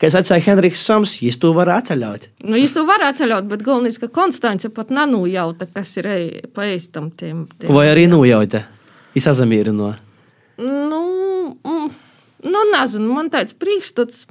[0.00, 2.22] Kā es atceros, Henriks Soms, viņš to var atceļot.
[2.46, 6.08] Nu, viņš to var atceļot, bet galvenais, ka Konstance pat nenujauta, kas ir
[6.56, 7.42] pa eistam tiem.
[7.60, 8.62] tiem Vai arī nujauta?
[9.12, 9.90] Es sazamierinu.
[10.64, 11.02] Nu,
[11.52, 11.90] mm,
[12.48, 14.24] nu, nezinu, man tāds priekšstats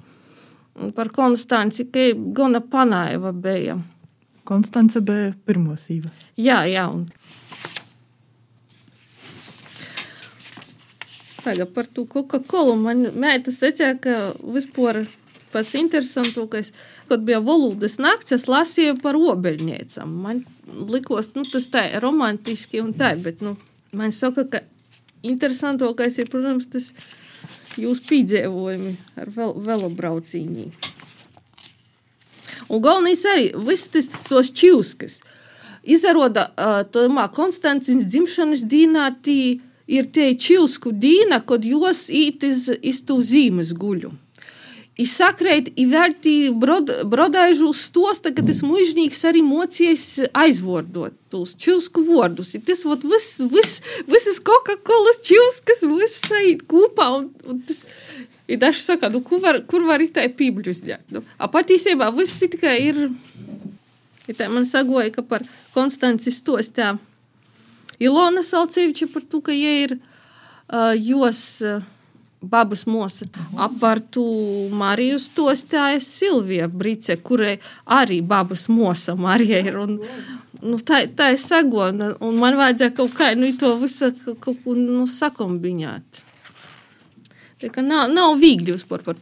[0.98, 3.78] par Konstanci, ka gana panaiva bija.
[4.50, 6.10] Konstance bija pirmo sīva.
[6.34, 6.88] Jā, jā.
[6.90, 7.06] Un
[11.50, 12.76] Tagad par to Coca-Cola.
[12.78, 14.18] Man mēta secēja, ka
[14.54, 15.02] vispār
[15.50, 16.74] pats interesantākais,
[17.10, 20.12] kad bija valodas nakts, es lasīju par obeļniecam.
[20.26, 20.44] Man
[20.94, 23.56] likos, nu, tas tā romantiski un tā, bet, nu,
[23.98, 24.62] man saka, ka
[25.26, 26.92] interesantākais ir, protams, tas
[27.82, 30.68] jūs pīdzēvojumi ar vel velobraucīņī.
[32.70, 35.18] Un galvenais arī, viss tas tos čivskas.
[35.90, 39.40] Izrāda, uh, tomā Konstantins dzimšanas dīnā tī
[39.90, 44.14] ir tie čilsku dīna, kad jūs īt iz, iz tū zīmes guļu.
[45.00, 52.04] I sakrēt, i vērtī brod, brodaižu stosta, ka tas mužnīgs arī mocījis aizvordot tos čilsku
[52.04, 52.52] vordus.
[52.58, 53.78] I tas vot vis, vis,
[54.10, 57.86] visas Coca-Cola čilskas, viss saīt kūpā, un, un tas,
[58.52, 61.06] i daži saka, nu, kur var, kur var itai pībļus ģēt.
[61.16, 63.06] Nu, a patīsībā viss tikai ir,
[64.28, 66.98] i tā man sagoja, ka par Konstanci stostā
[68.00, 71.82] Ilona Salceviča par to, ka ja ir uh, jos uh,
[72.42, 73.26] babas mosa.
[73.80, 74.24] Par to
[74.72, 79.78] Mariju stostāja Silvija Brice, kurai arī babas mosa Marija ir.
[79.80, 80.00] Un,
[80.62, 84.76] nu, tā, tā ir sagona, un man vajadzēja kaut kā nu, to visu kaut ko
[84.78, 86.24] nu, sakombinēt.
[87.84, 89.18] Nav, nav viegli uzpār par.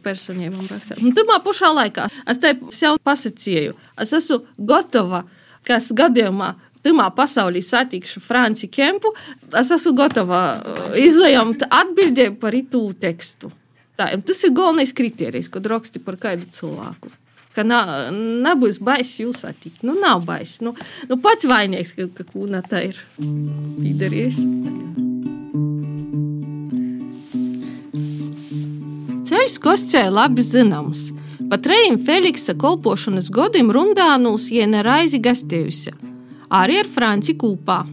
[1.02, 5.24] Un tajā pašā laikā es te sev pasakīju, es esmu gatava,
[5.66, 9.12] kas gadījumā Tajā pasaulē satikšu Franci Kempu.
[9.58, 10.42] Es esmu gatava
[10.96, 13.50] izlemt atbildēju par itu tekstu.
[13.98, 17.10] Tā, tas ir galvenais kriterijs, kad raksti par kādu cilvēku.
[17.56, 19.82] Ka nav, nebūs baisi jūs satikt.
[19.82, 20.62] Nu, nav baisi.
[20.62, 20.76] Nu,
[21.10, 23.00] nu, pats vainīgs, ka, ka kūna tā ir
[23.82, 24.44] izdarījis.
[29.28, 31.08] Ceļš kostē labi zināms.
[31.50, 36.07] Pat Reim Feliksa kolpošanas godim rundānūs iena raizi gastējusi
[36.50, 37.84] arī ar Franci kopā.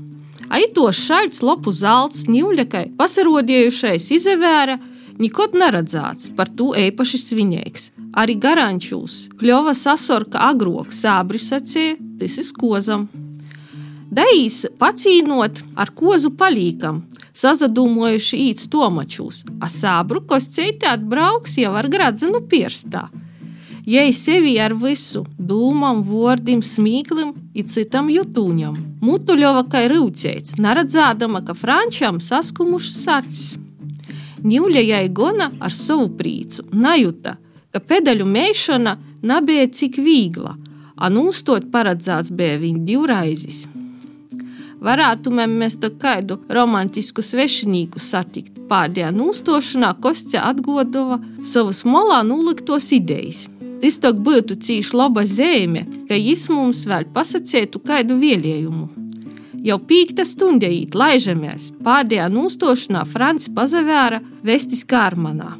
[0.53, 4.77] Aitos šaļts lopu zelts, ņūļakai pasarodējušais izevēra,
[5.17, 7.89] nekad neredzēts, par to īpaši svinīgs.
[8.15, 13.09] Arī garančūs, kļuva sasorka agrok, sābri sacīja, tas ir kozam.
[14.15, 17.01] Dejīs pacīnot ar kozu palīkam,
[17.35, 23.09] sazadūmojuši īts tomačūs, a sābru kosceiti atbrauks jau ar gradzenu pirstā
[23.85, 28.75] jai sevi ar visu dūmam, vārdam, smīklim, ir citam jutūņam.
[29.05, 33.45] Mutuļova kā rūcēts, neredzēdama, ka frančam saskumušas acis.
[34.45, 37.37] Ņūļa jai gona ar savu prīcu, najuta,
[37.73, 40.53] ka pedaļu mēšana nebija cik viegla,
[40.95, 43.65] a nūstot paredzēts bija viņa divraizes.
[44.85, 48.53] Varētu mēs to kādu romantisku svešinīku satikt.
[48.69, 53.47] Pēdējā nūstošanā Kostja atgodova savas molā nuliktos idejas.
[53.85, 58.87] Tak būtu cīši laba zīme, ka viņš mums vēl pasakītu kādu vēlējumu.
[59.65, 65.55] Jau pīkta stunda īt, laižamies, pēdējā nūstošanā Francis pazavēra vestis Kārmanā.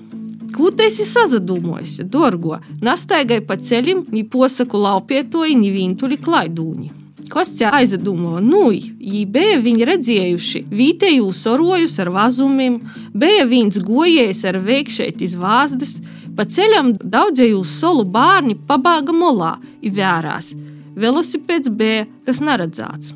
[0.55, 2.59] Ko tu esi sazadūmojis, dārgo?
[2.85, 6.91] Nastaigai pa ceļam, ni posaku laupietoji, ni vīntuļi klaidūņi.
[7.29, 12.77] Kostja aizdomāja, nu, viņi bija viņi redzējuši vietēju sorojus ar vazumiem,
[13.13, 15.97] bija viens gojējs ar veikšeit iz vāzdas,
[16.36, 20.52] Pa ceļam daudzēju solu bērni pabāga molā, įvērās.
[20.95, 23.13] Velosipēds bija kas neredzēts.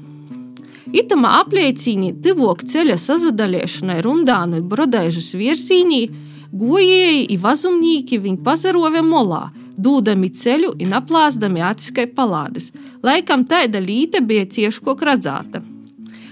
[0.96, 6.08] Itamā apliecīnī divok ceļa sazadaliešanai rundānu brodēžas virsīnī,
[6.50, 12.72] gojēji i vazumnīki viņu pazarove molā, dūdami ceļu un aplāsdami aciskai palādes.
[13.06, 15.62] Laikam tāda līte bija cieši ko redzēta.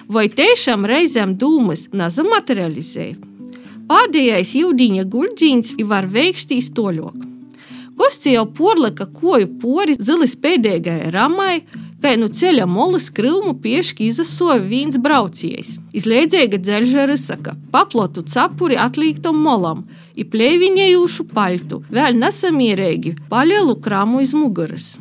[0.08, 3.27] Vai tiešām reizēm dūmas nezamaterializēja?
[3.88, 7.26] Pēdējais jūdiņa guļģīns var veikštīs toļok.
[7.98, 11.64] Gosti jau porlika koju pori zilis pēdējai ramai,
[12.04, 15.78] kā no ceļa molas krūmu piešķi izasoja viens brauciejs.
[15.98, 24.36] Izliedzēga dzelža risaka, paplotu cepuri atlīgtam molam, i plēviņējušu paļtu, vēl nesamierīgi paļelu kramu iz
[24.38, 24.94] muguras.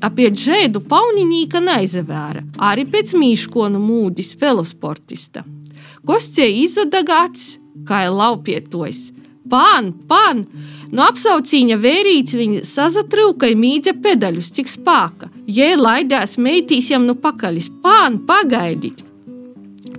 [0.00, 5.42] Apie džēdu pauninīka neizavēra, arī pēc mīškonu mūdis velosportista.
[6.06, 9.08] Kostie izzadagāts, kā ir laupietojis.
[9.48, 10.44] Pān, pān!
[10.92, 15.28] No apsaucīņa vērīts viņa sazatrūka mīdza pedaļus, cik spāka.
[15.48, 17.70] Jē, laidās meitīs jam nu pakaļis.
[17.84, 19.04] Pān, pagaidīt!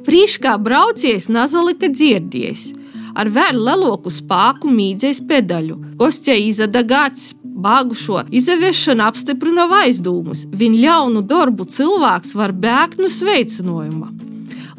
[0.06, 2.70] Prīškā braucies nazalika dzirdies.
[3.18, 5.78] Ar vēl leloku spāku mīdzēs pedaļu.
[6.00, 10.46] Kostē izadagāts bāgušo izaviešanu apstiprina vaizdūmus.
[10.62, 14.29] Viņa ļaunu darbu cilvēks var bēgt no sveicinājuma.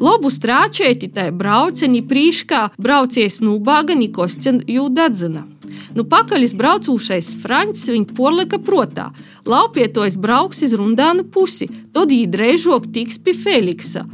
[0.01, 5.43] Lobu strāčēti tai braucieni prīškā braucies nūbāga nikoscen jūdadzina.
[5.93, 9.11] Nu, pakaļis braucūšais Frančs viņa porlika protā.
[9.45, 14.07] Laupietojs brauks iz rundānu pusi, tad īdreižok tiks pie Feliksa.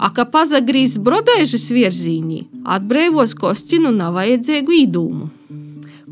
[0.00, 5.28] Aka pazagrīs brodēžas virzīnī, atbrīvos kostinu nav vajadzīgu īdūmu.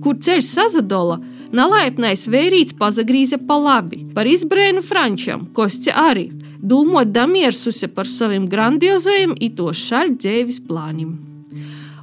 [0.05, 1.17] Kur ceļš sazadola,
[1.57, 6.29] nalaipnais vērīts pazagrīza pa labi, par izbrēnu Frančam, kosti arī
[6.63, 11.17] domāt damiersuse par saviem grandiozajiem ito šaļģēvis plāniem.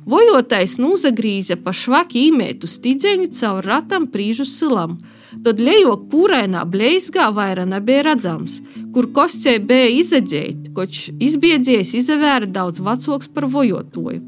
[0.06, 5.00] Vojotais nuzagrīza pa švaki īmētu stīdzeņu caur ratam prīžu silam,
[5.44, 8.60] tad lejok pūrainā bleizgā vaira nebija redzams,
[8.94, 14.22] kur kostē bija izadzēt, koč izbiedzies izavēra daudz vecoks par vojotoju.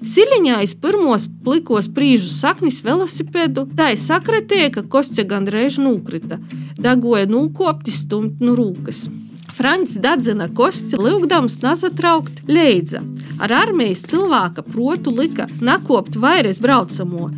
[0.00, 6.40] Siliņā aiz pirmos plikos prīžu saknis velosipēdu, tā ir sakretēja, ka kostē gandrīz nukrita,
[6.76, 9.06] dagoja nūkopti stumt no rūkas.
[9.56, 13.00] Frančs Dadzina kosts lūgdams nazatraukt leidza.
[13.40, 17.30] Ar armijas cilvēka protu lika nakopt vairs braucamo.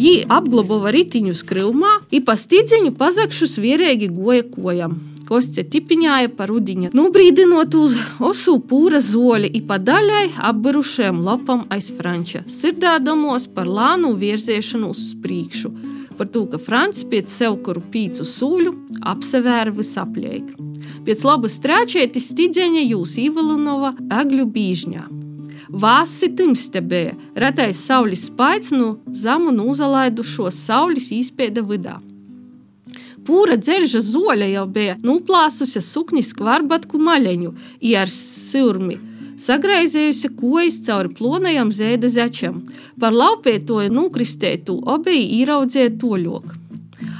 [0.00, 4.96] Jī apglabāja ritiņu skrilmā, i pa stīdziņu pazakšus vierēgi goja kojam.
[5.28, 11.90] Kostja tipiņāja par rudiņa, nubrīdinot uz osu pūra zoli, i pa daļai apbarušajam lopam aiz
[11.92, 15.72] franča, sirdādamos par lānu virziešanos uz priekšu,
[16.16, 18.76] par to, ka Frančs pēc sev kuru pīcu sūļu
[19.12, 20.65] apsevēra visaplieka.
[21.06, 25.04] Pēc labas strāčētis stīdzeņa jūs Ivalinova agļu bīžņā.
[25.70, 31.96] Vāsi timste bija, retais saules spaids no zamu nūzalaidušos saules īspēda vidā.
[33.26, 38.98] Pūra dzelža zoļa jau bija nuplāsusi sukņi skvarbatku maļeņu, i ar sirmi
[39.36, 42.62] sagraizējusi kojas cauri plonajam zēda zečam.
[43.00, 46.65] Par laupietoju nukristētu obeji īraudzēja toļoku.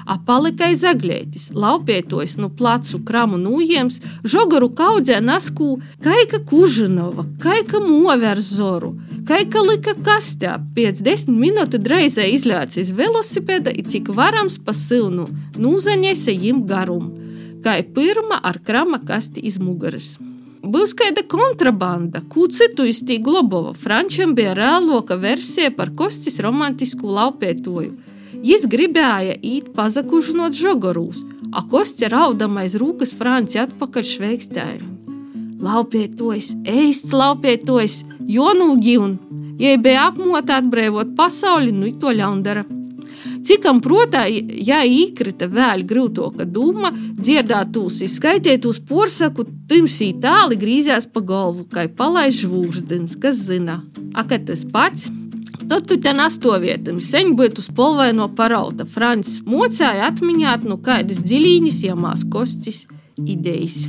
[0.07, 8.93] Apalikai zaglētis, laupietojs nu placu kramu nūjiems, žogaru kaudzē naskū, kaika kužinova, kaika mover zoru,
[9.27, 15.27] kaika lika kastē, pēc desmit minūtu dreizē izļācis velosipēda, i cik varams pa silnu,
[15.59, 17.11] nūzaņēse jim garumu,
[17.67, 20.15] kā pirma ar krama kasti iz mugaras.
[20.67, 23.75] Būs kāda kontrabanda, ko citu iztīja Globova.
[23.75, 28.06] Frančam bija reāloka versija par Kostis romantisku laupietoju.
[28.45, 31.23] Jis gribēja īt pazakužinot žogorūs,
[31.57, 34.93] a Kostja raudamais rūkas Franci atpakaļ šveikstēju.
[35.63, 39.19] Laupietojs, eists laupietojs, jonūgi un,
[39.61, 42.67] ja bija apmota atbrīvot pasauli, nu to ļaundara.
[43.47, 51.65] Cikam protā, ja īkrita vēl grūtoka dūma, dziedātūs, izskaitētūs porsaku, timsī tāli grīzās pa galvu,
[51.71, 53.81] kā palaiž žvūrsdens, kas zina,
[54.19, 55.07] aka tas pats.
[55.65, 58.85] Tad tu te nastovietam, sen būtu spolvaino parauta.
[58.85, 62.85] Francis mocēja atmiņāt no kādas dziļīņas iemās kostis
[63.25, 63.87] idejas.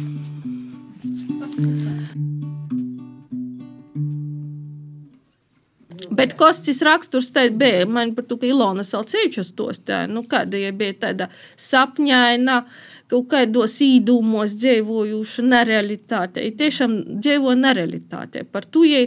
[6.17, 10.57] Bet Kostis raksturs te bija, man par to, ka Ilona Salcēčus tos tā, nu kāda
[10.57, 11.27] ja bija tāda
[11.61, 12.55] sapņaina,
[13.11, 16.41] kaut kādos īdūmos dzīvojuša nerealitāte.
[16.47, 18.47] Ja tiešām dzīvo nerealitāte.
[18.49, 19.03] Par to, ja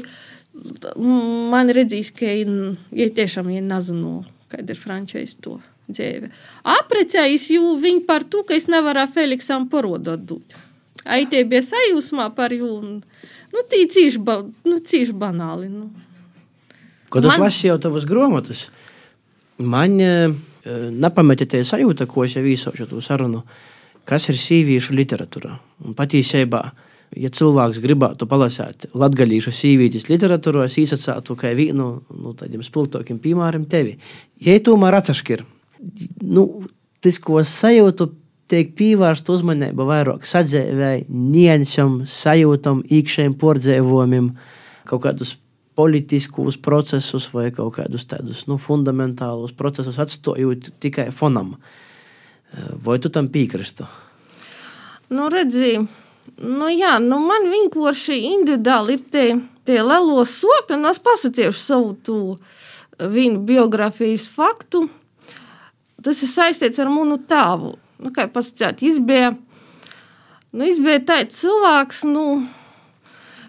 [1.50, 4.20] man redzīs, ka viņa tiešām ir nezinu,
[4.50, 5.58] kāda ir frančijas to
[5.90, 6.30] dzīve.
[6.78, 10.58] Aprecējis jau viņu par to, ka es nevaru Feliksam parodot dot.
[11.08, 15.70] Aitie bija sajūsmā par jū, nu, tī cīši, ba, nu, cīši banāli.
[15.72, 15.88] Nu.
[17.10, 17.38] Kad man...
[17.38, 18.66] es lasīju tavas grāmatas,
[19.58, 20.12] man e,
[20.64, 23.42] nepametēja sajūta, ko es jau īsošu to sarunu,
[24.08, 25.56] kas ir sīvīšu literatūra.
[25.86, 26.62] Un patiesībā,
[27.16, 33.66] ja cilvēks gribētu palasīt latgaļīšu sīvītis literatūros, īsacātu kā vienu no nu, tādiem spilgtākiem piemēram
[33.70, 33.96] tevi.
[34.44, 35.44] Ja tomēr atsaškir,
[36.22, 36.46] nu,
[37.02, 38.10] tas, ko es sajūtu,
[38.50, 44.32] tiek pievērsta uzmanība vairāk sadzēvēji, niansam, sajūtam, iekšējiem pordzēvojumiem,
[44.90, 45.36] kaut kādus
[45.78, 51.54] politiskus procesus vai kaut kādus tādus nu, fundamentālus procesus atstājot tikai fonam.
[52.84, 53.86] Vai tu tam piekrastu?
[55.14, 55.76] Nu, redzi,
[56.38, 59.26] nu, jā, nu, man vienkārši individuāli ir tie,
[59.68, 62.16] tie lielo sopi, un es pasakīšu savu tu
[63.00, 64.86] viņu biogrāfijas faktu.
[66.00, 67.74] Tas ir saistīts ar manu tēvu.
[68.00, 69.34] Nu, kā pasakāt, viņš bija,
[70.56, 72.24] nu, bija tāds cilvēks, nu,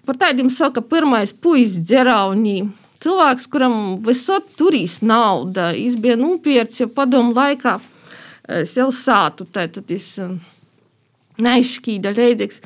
[0.05, 2.71] Par tādiem saka, pirmais puisis dzeraunī.
[3.01, 7.77] Cilvēks, kuram visot turīs nauda, viņš bija nopircis jau padomu laikā,
[8.61, 10.09] es jau sātu, tad tas
[11.43, 12.61] neizšķīda līdzīgs.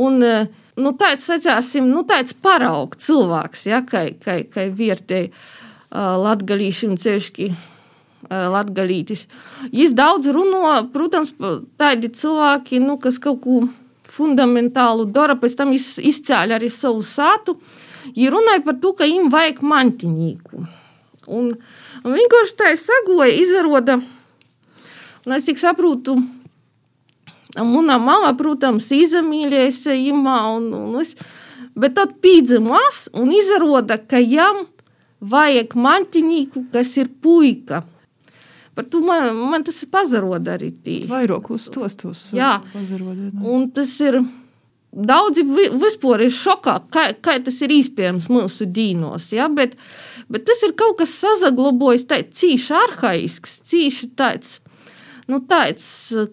[0.00, 5.32] Un, nu, tāds, sacāsim, nu, tāds paraugs cilvēks, ja, kā, kā, kā vietēji
[5.90, 7.50] latgalīšiem ceļški.
[8.30, 9.24] Latgalītis.
[9.72, 11.32] Viņš daudz runā, protams,
[11.80, 13.62] tādi cilvēki, nu, kas kaut ko
[14.10, 17.56] fundamentālu dara, pēc tam izcēla arī savu sātu.
[18.14, 20.62] Ja runāja par to, ka viņam vajag mantiņīku.
[21.30, 21.50] Un,
[22.04, 24.00] un vienkārši tā sagoja, izrāda,
[25.24, 26.16] un es tik saprotu,
[27.58, 30.20] Mana mama, protams, izmīlēja viņu,
[30.56, 31.16] un, un es,
[31.74, 34.68] bet tad pīdzimās un izrāda, ka jam
[35.20, 37.84] vajag mantiņīku, kas ir puika.
[38.74, 41.00] Par to man, man tas ir pazaroda arī tī.
[41.10, 42.22] Vairāk uz tos tos.
[42.36, 43.32] Jā, pazaroda.
[43.42, 44.22] Un tas ir.
[44.90, 45.44] Daudzi
[45.78, 49.28] vispār ir šokā, kā, kā tas ir iespējams mūsu dīnos.
[49.36, 49.46] Ja?
[49.46, 49.76] Bet,
[50.26, 54.56] bet tas ir kaut kas sazaglabājis, tāds cīši arhaisks, cīši tāds,
[55.30, 55.86] nu, tāds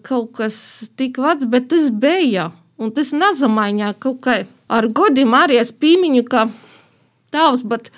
[0.06, 0.58] kaut kas
[0.98, 2.50] tik vecs, bet tas bija.
[2.78, 6.46] Un tas nezamaiņā kaut kā ar godiem arī es pīmiņu, ka
[7.34, 7.90] tavs, bet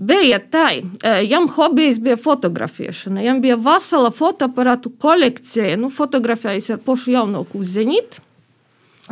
[0.00, 0.66] bija tā,
[1.28, 3.22] jam hobijs bija fotografēšana.
[3.26, 8.24] Jam bija vesela fotoaparātu kolekcija, nu, fotografējis ar pošu jaunāku zenītu.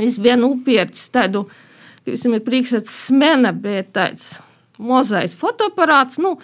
[0.03, 1.47] Es biju nopircis tādu,
[2.05, 4.37] ka visam ir priekšstats smena, bija tāds
[4.79, 6.37] mozais fotoaparāts, nu,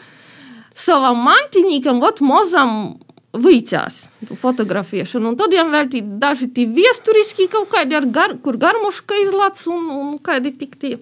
[0.75, 2.97] savam mantiņīkam, ot mozam
[3.35, 4.05] vīcās
[4.41, 5.33] fotografēšanu.
[5.33, 9.91] Un tad jau vēl tī, daži tie viesturiski kaut kādi, gar, kur garmuška izlāc un,
[9.91, 10.97] un kādi tik tie.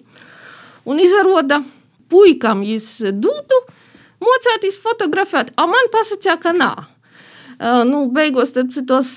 [0.89, 1.81] Un izrāda, ka
[2.13, 3.61] puikam jis dūtu
[4.23, 6.73] mocēties fotografēt, a man pasakīja, ka nā.
[7.53, 9.09] Uh, nu, beigās tos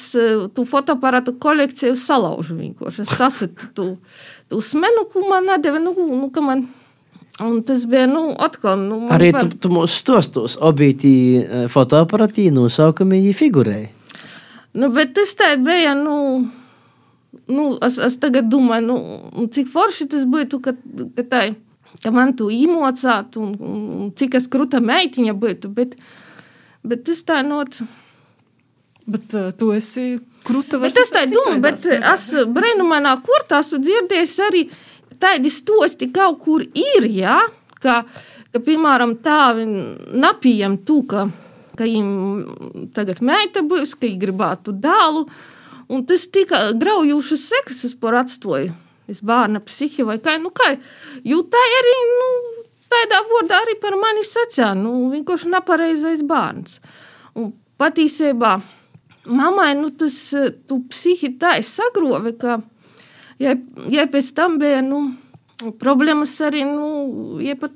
[0.54, 3.06] tu fotoaparātu kolekciju salaužu vienkārši.
[3.06, 3.86] Es sasitu tu,
[4.52, 6.66] tu smenu, ko man nedēva, nu, nu, ka man
[7.45, 11.12] Un tas bija, nu, atkal, nu, Arī par- tu, tu mūsu stostos obītī
[11.43, 13.91] eh, fotoaparatī nosaukumī figurēji.
[14.76, 15.93] Nu, bet tas tā bija.
[15.99, 16.47] Nu,
[17.53, 20.72] nu, es, es tagad domāju, nu, cik forši tas būtu, ka,
[21.18, 21.43] ka, tā,
[22.03, 25.72] ka man tu īmocētu, un, un, un cik es krūta meitiņa būtu.
[25.76, 25.93] Bet,
[26.89, 27.82] bet tas tā not.
[29.07, 30.16] Bet uh, tu esi
[30.47, 34.64] krūta vai Bet tas tā ir doma, bet es brīnumainā kurtā esmu dzirdējis arī
[35.22, 37.38] tādi stosti kaut kur ir, jā,
[37.82, 38.02] ka,
[38.52, 41.28] ka piemēram, tā napījam tu, ka,
[41.76, 45.26] ka viņam tagad meita būs, ka viņi gribētu dēlu,
[45.92, 48.74] un tas tika graujušas sekas par atstoju.
[49.07, 50.72] Es bērna psihi vai kā, nu kā,
[51.22, 52.30] jo tā arī, nu,
[52.90, 56.80] tādā vārdā arī par mani sacīja, nu, vienkārši nepareizais bērns.
[57.38, 58.57] Un patiesībā
[59.26, 60.16] mammai, nu, tas
[60.66, 62.59] tu psihi tā sagrove, ka,
[63.43, 63.57] ja,
[63.93, 65.03] ja pēc tam bija, nu,
[65.80, 67.74] problēmas arī, nu, ja pat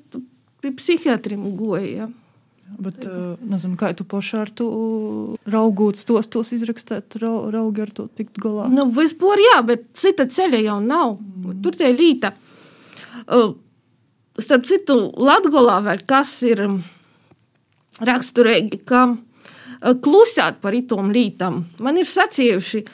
[0.61, 1.87] pie psihiatrim goja.
[2.05, 2.11] Ja.
[2.79, 4.69] Bet, uh, nezinu, kā tu pašā ar to
[5.51, 8.69] raugot, tos, tos izrakstīt, rau, raugi ar to tikt galā.
[8.71, 11.17] Nu, vispār jā, bet cita ceļa jau nav.
[11.19, 11.59] Mm.
[11.65, 12.31] Tur tie līta.
[13.27, 13.57] Uh,
[14.39, 16.79] starp citu, Latgolā vēl kas ir um,
[18.07, 21.65] raksturīgi, ka uh, klusēt par itom lītam.
[21.83, 22.85] Man ir sacījuši,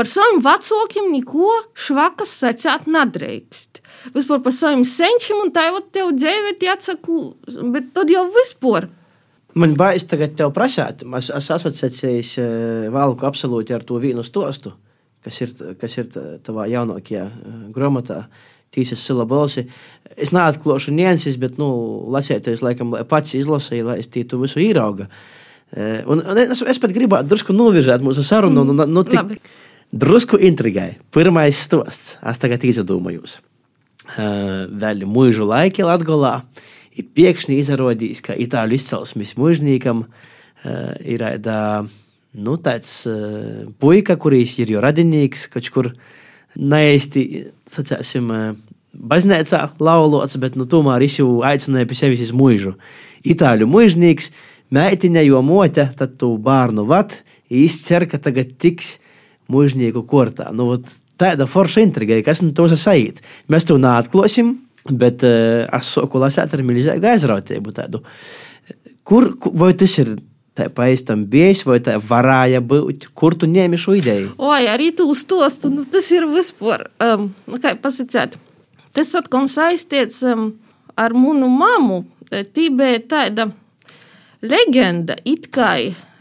[0.00, 3.82] par saviem vecākiem neko švakas sacīt nedrīkst.
[4.14, 7.18] Vispār par saviem senčiem un tā jau tev dzīvēt jāatsaku,
[7.74, 8.88] bet tad jau vispār.
[9.60, 12.32] Man baidās tagad te prasīt, es esmu asociējies
[12.94, 14.72] valku absolūti ar to vienu stostu,
[15.26, 16.08] kas ir, kas ir
[16.46, 18.24] tavā jaunākajā eh, grāmatā.
[18.70, 19.64] Tīsas sila balsi.
[20.14, 21.66] Es neatklāšu nianses, bet, nu,
[22.14, 25.08] lasēties, laikam, pats izlasīju, lai es tītu visu īrauga.
[25.74, 29.18] Eh, Un, un es, es pat gribētu drusku novirzēt mūsu sarunu, mm, nu, nu, tik
[29.18, 29.40] labi.
[29.92, 30.98] Drusku intrigai.
[31.14, 33.38] Pirmais stosts, es tagad izdomājos.
[34.10, 36.40] Uh, vēl mūžu laiki Latgolā.
[36.98, 40.04] Ir pēkšņi izrādījis, ka itāļu izcelsmes mūžniekam
[41.06, 41.60] ir tā,
[42.34, 42.96] nu, tāds
[43.80, 45.90] puika, kurš ir jau radinieks, kaut kur
[46.58, 48.30] neaisti, sacēsim,
[48.92, 52.74] baznīcā laulots, bet nu, tomēr viņš jau aicināja pie sevis uz mūžu.
[53.24, 54.30] Itāļu mūžnieks,
[54.74, 58.98] meitiņa jo mote, tad tu bērnu vat, izcer, ka tagad tiks
[59.50, 60.48] mūžnieku kortā.
[60.54, 60.72] Nu,
[61.20, 63.20] tāda forša intriga, kas nu tos sajūt.
[63.52, 64.54] Mēs to neatklāsim,
[64.88, 67.74] bet uh, es saku, lasīt ar milzīgu aizrautību.
[67.76, 68.00] Tādu.
[69.04, 70.14] Kur, ku- vai tas ir
[70.56, 74.32] tā paistam bijis, vai tā varēja būt, kur tu ņēmi šo ideju?
[74.38, 78.34] Oi, arī tu uz to stu, nu, tas ir vispār, um, nu, kā pasakāt,
[78.96, 80.50] tas atkal saistīts um,
[80.98, 82.02] ar manu mammu.
[82.30, 83.48] Tī bija tāda
[84.46, 85.72] leģenda, it kā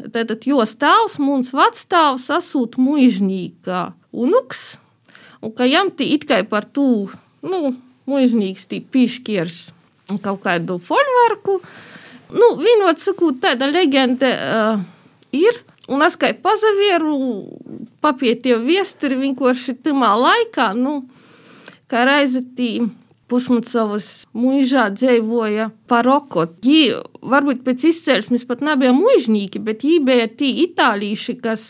[0.07, 4.79] tātad, jo stāvs, mums vecstāvs, asūt muižnīgā unuks,
[5.43, 7.09] un ka jam tī it kā par tū,
[7.45, 7.73] nu,
[8.09, 9.69] muižnīgs tī piškiers
[10.23, 11.59] kaut kādu folvarku.
[12.29, 14.81] Nu, vienot sakot, tāda leģenda uh,
[15.33, 15.63] ir.
[15.89, 17.15] Un es kā pazavieru,
[18.05, 20.99] papietīju viesturi vienkārši tamā laikā, nu,
[21.89, 22.69] kā reizi tī
[23.29, 26.47] Pušmucovas mūžā dzīvoja paroko.
[26.65, 31.69] Viņi varbūt pēc izcelsmes pat nebija mūžnieki, bet viņi bija tie itālīši, kas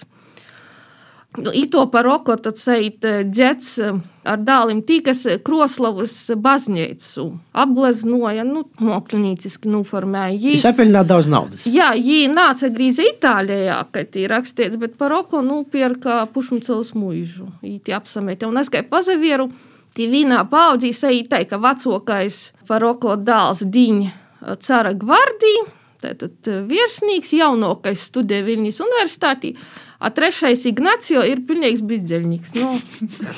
[1.38, 3.76] nu, ito paroko tad seit dzets
[4.30, 7.24] ar dālim tī, kas Kroslavas baznīcu
[7.58, 10.36] apgleznoja, nu, mokļnīciski noformēja.
[10.42, 11.64] Jī- Es apelnāju daudz naudas.
[11.70, 17.48] Jā, viņi nāca grīzē Itālijā, kad ir rakstīts, bet paroko nopirka Pušmucovas mūžu.
[17.64, 18.48] Viņi apsamēta.
[18.50, 25.56] Un es kā pazavieru, tie vienā paudzī sajūta, ka vecākais paroko dēls Diņa Cara Gvardī,
[26.04, 29.56] tātad virsnīgs, jaunākais studē Vilnijas universitātī,
[30.00, 32.54] a trešais Ignacio ir pilnīgs bizdeļnieks.
[32.56, 32.78] Nu,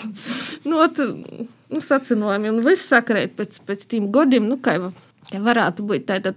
[0.70, 4.92] nu, ot, nu, sacinojumi un viss sakrēt pēc, pēc tiem godiem, nu, kā jau
[5.32, 6.34] Ja varētu būt tāda.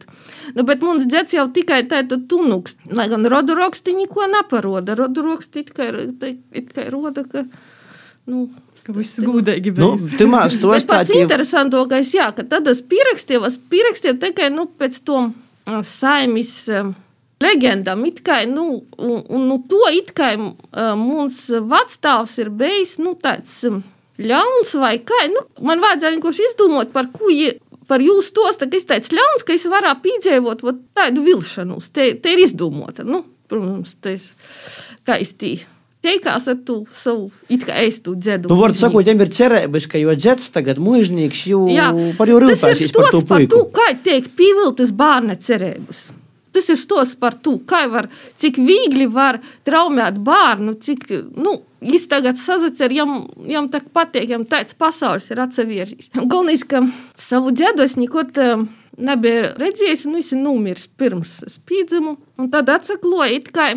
[0.54, 2.76] Nu, bet mums dzēts jau tikai tāda tunuks.
[2.94, 4.94] Lai gan rodu raksti neko neparoda.
[4.98, 7.42] Rodu raksti tikai roda, ka.
[8.24, 8.46] Nu,
[8.84, 10.18] Ka viss gudīgi Nu, bija.
[10.18, 14.64] tu mās to Bet pats interesantākais, jā, ka tad es pierakstīju, es pierakstīju tikai nu,
[14.80, 15.18] pēc to
[15.84, 16.54] saimis
[17.44, 18.06] leģendām.
[18.08, 20.34] it kā, Nu, un, un nu, to it kā
[20.96, 23.60] mums vecstāvs ir bijis nu, tāds
[24.18, 25.26] ļauns vai kā.
[25.28, 27.30] Nu, man vajadzēja vienkārši izdomāt, par ko
[27.86, 28.56] par jūsu tos,
[28.88, 31.90] teicu ļauns, ka es varētu piedzīvot vot tādu vilšanos.
[31.92, 33.04] Te, te ir izdomota.
[33.04, 34.30] Nu, protams, tas
[35.20, 35.58] es tī.
[36.04, 38.50] Teikās ar to savu it kā eistu dzēdu.
[38.52, 41.88] Nu, var sakot, viņam ir cerības, ka jo dzets tagad mūžnieks jau Jā,
[42.18, 46.10] par jau tas ir rūpēsies par to stos par to, kā tiek pievilktas bērna cerības.
[46.54, 48.06] tas ir stos par to, kā var,
[48.38, 54.46] cik viegli var traumēt bērnu, cik, nu, Viņš tagad sazacer, jam, jam tā patīk, jam
[54.48, 56.08] tāds pasaules ir atsevieris.
[56.16, 56.80] Galvenais, ka
[57.20, 58.24] savu ģedu es neko
[58.96, 62.16] nebija redzējis, un viņš ir nomiris pirms spīdzumu.
[62.40, 63.74] Un tad atsakloja, it kā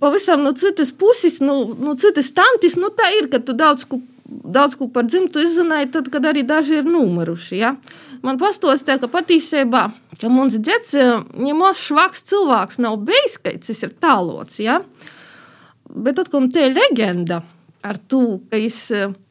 [0.00, 4.00] pavisam no citas puses, no, no citas tantes, nu tā ir, ka tu daudz ko,
[4.26, 7.58] daudz ko par dzimtu izzināji, tad, kad arī daži ir nomiruši.
[7.60, 7.74] Ja?
[8.22, 9.86] Man pastāstīja, ka patiesībā,
[10.20, 10.94] ka mums dzēts,
[11.42, 14.60] ņemos švaks cilvēks nav bijis, ka tas ir tālots.
[14.62, 14.80] Ja?
[15.92, 17.42] Bet atkal tā ir leģenda.
[17.82, 18.84] Ar to, ka es,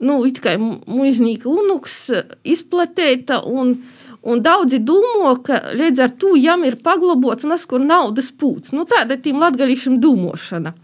[0.03, 1.95] nu, it kā mūžīgi unuks
[2.43, 3.77] izplatīta, un,
[4.21, 8.73] un daudzi domā, ka līdz ar to jām ir paglabots neskur naudas pūts.
[8.75, 10.75] Nu, tāda ir latgaļīšiem domāšana.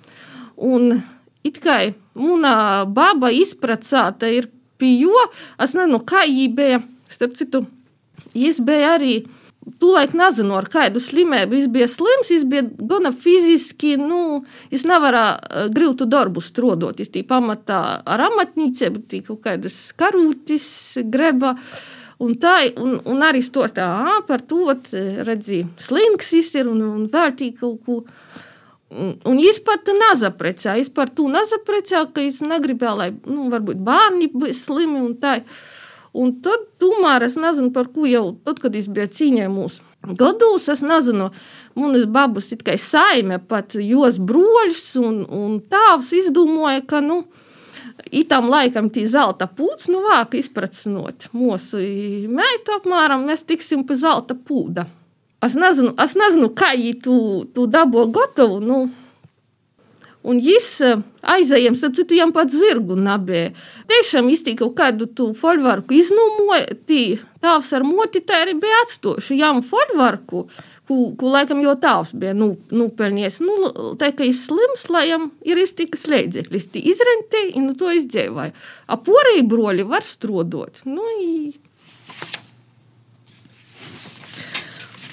[0.68, 1.02] Un
[1.46, 1.80] it kā
[2.18, 5.28] mūna baba izpracāta ir pie jo,
[5.62, 7.66] es nezinu, kā jī bija, starp citu,
[8.38, 9.18] jis bija arī
[9.68, 12.30] Tūlēk nezinu, ar kādu slimību viņš bija slims.
[12.32, 17.02] Viņš bija gana fiziski, nu, viņš nevarēja grūtu darbu strādāt.
[17.02, 20.70] Viņš bija pamatā ar amatniecību, bija kaut kādas karūtis,
[21.12, 21.58] greba.
[22.24, 23.86] Un, tā, un, un arī stostā
[24.26, 24.72] par to,
[25.28, 28.00] redzi, slinks ir un, un vērtīgi kaut ko.
[28.88, 30.78] Un, un viņš pat nezaprecēja.
[30.80, 35.42] Viņš par to nezaprecēja, ka viņš negribēja, lai, nu, varbūt bērni bija slimi un tā.
[36.18, 39.84] Un tad, tomēr, es nezinu, par ko jau tad, kad es biju cīņā mūsu
[40.16, 41.30] gados, es nezinu,
[41.76, 47.26] manas babas it kā saime, pat jos broļs un, un tāvs izdomāja, ka, nu,
[48.12, 51.82] itam laikam tī zelta pūds, nu, vāk izpracinot mūsu
[52.32, 54.88] meitu apmēram, mēs tiksim pie zelta pūda.
[55.46, 57.18] Es nezinu, es nezinu kā viņi tu,
[57.54, 58.80] tu dabo gotovu, nu,
[60.28, 61.04] Un viņš eh,
[61.36, 63.54] aizējams, tad citu jām pat zirgu nabēja.
[63.88, 67.04] Tiešām iztīk kaut kādu tu folvarku iznūmoja, tī
[67.44, 70.48] tāvs ar moti tā arī bija atstoši jām folvarku,
[70.88, 73.42] ku, ku laikam jau tāvs bija nu, nupelnies.
[73.44, 77.92] Nu, tā kā viņš slims, lai jām ir iztikas līdzeklis, tī izrentēja, un nu, to
[77.94, 78.56] izdzēvāja.
[78.88, 80.84] A porēji broļi var strodot.
[80.88, 81.52] Nu, i...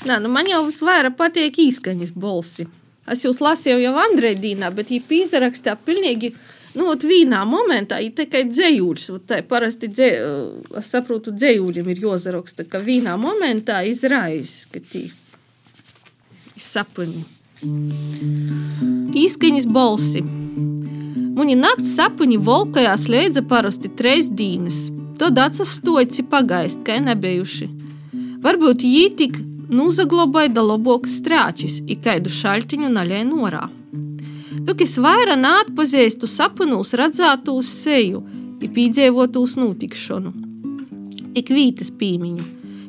[0.04, 2.68] Nā, nu man jau visvairāk patīk īskaņas balsi.
[3.10, 6.32] Es jūs lasīju jau Andrejā bet viņa pīzrakstā pilnīgi.
[6.74, 8.46] Nu, vienā momentā ir tikai.
[9.28, 10.08] Tā parasti, dzē,
[10.80, 15.23] es saprotu, dzējuļiem ir jāsaraksta, ka vienā momentā izraisa, ka tī ir
[16.60, 17.24] sapņi.
[19.14, 20.22] Īskaņas balsi.
[21.34, 24.88] Muni nakts sapņi volkajās leidza parasti treis dīnes.
[25.18, 27.68] Tad atsas stoici pagaist, ka nebijuši.
[28.44, 29.40] Varbūt jī tik
[29.74, 33.64] Nūzaglabāja daloboks strāčis, ikaidu šaltiņu naļai norā.
[34.68, 38.20] Tukis vaira nātpazīstu sapnūs redzētūs seju,
[38.62, 40.32] i pīdzēvotūs notikšanu.
[41.34, 42.44] Tik vītas pīmiņu,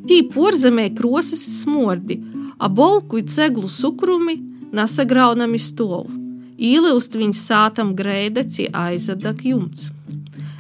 [0.10, 2.20] tī porzemē krosas smordi,
[2.58, 4.38] a bolku i ceglu sukrumi
[4.76, 6.08] nesagraunami stov.
[6.56, 9.90] Īliust viņas sātam greida, cie aizadak jumts.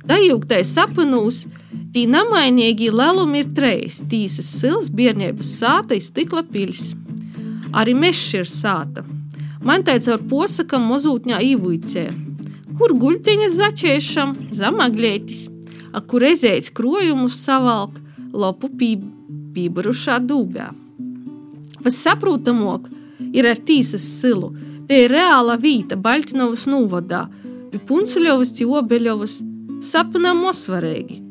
[0.06, 1.46] Dajūgtais sapnūs,
[1.96, 6.90] Tī namainīgi lelumi ir trejas, tīsas sils, bērnības sāta, stikla piļs.
[7.72, 9.06] Arī mežs ir sāta.
[9.64, 12.04] Man teica ar posakam mozūtņā īvuicē.
[12.76, 15.46] Kur guļteņas začēšam, zamaglētis,
[15.96, 17.96] a kur ezēts krojumus savalk,
[18.36, 20.68] lopu pībarušā dūbē.
[21.86, 22.88] Vas saprotamok
[23.30, 24.50] ir ar tīsas silu,
[24.90, 27.26] te ir reāla vīta Baļtinovas nūvadā,
[27.70, 29.38] pie Puncuļovas, Ciobeļovas,
[29.86, 31.22] sapnām osvarīgi.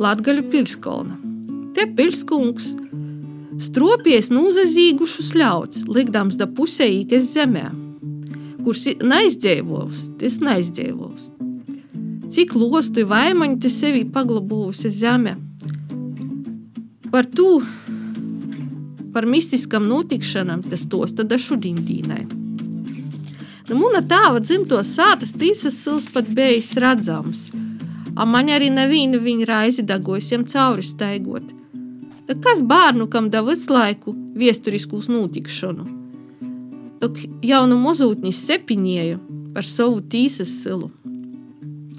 [0.00, 1.18] Latgaļu pilskolna.
[1.76, 2.72] Te pilskungs
[3.60, 7.66] stropies nūzazīgušus ļauts, likdams da pusējīgas zemē,
[8.64, 11.30] kurš neizdzēvos, tas neizdzēvos.
[12.32, 15.36] Cik lostu vaimaņi te sevi paglabojusi zeme.
[17.12, 17.60] Par to,
[19.16, 22.24] par mistiskam notikšanam, tas tos tad šudindīnai.
[23.66, 27.48] Nu, Mūna tāva dzimto sātas tīsas sils pat bijis redzams–
[28.16, 31.52] a man arī neviena viņa raizi dagojusiem cauri staigot.
[32.26, 35.84] Tad kas bērnu kam da visu laiku viesturiskus notikšanu?
[37.02, 39.20] Tok jaunu mozūtnis sepiņēju
[39.54, 40.88] par savu tīsas silu,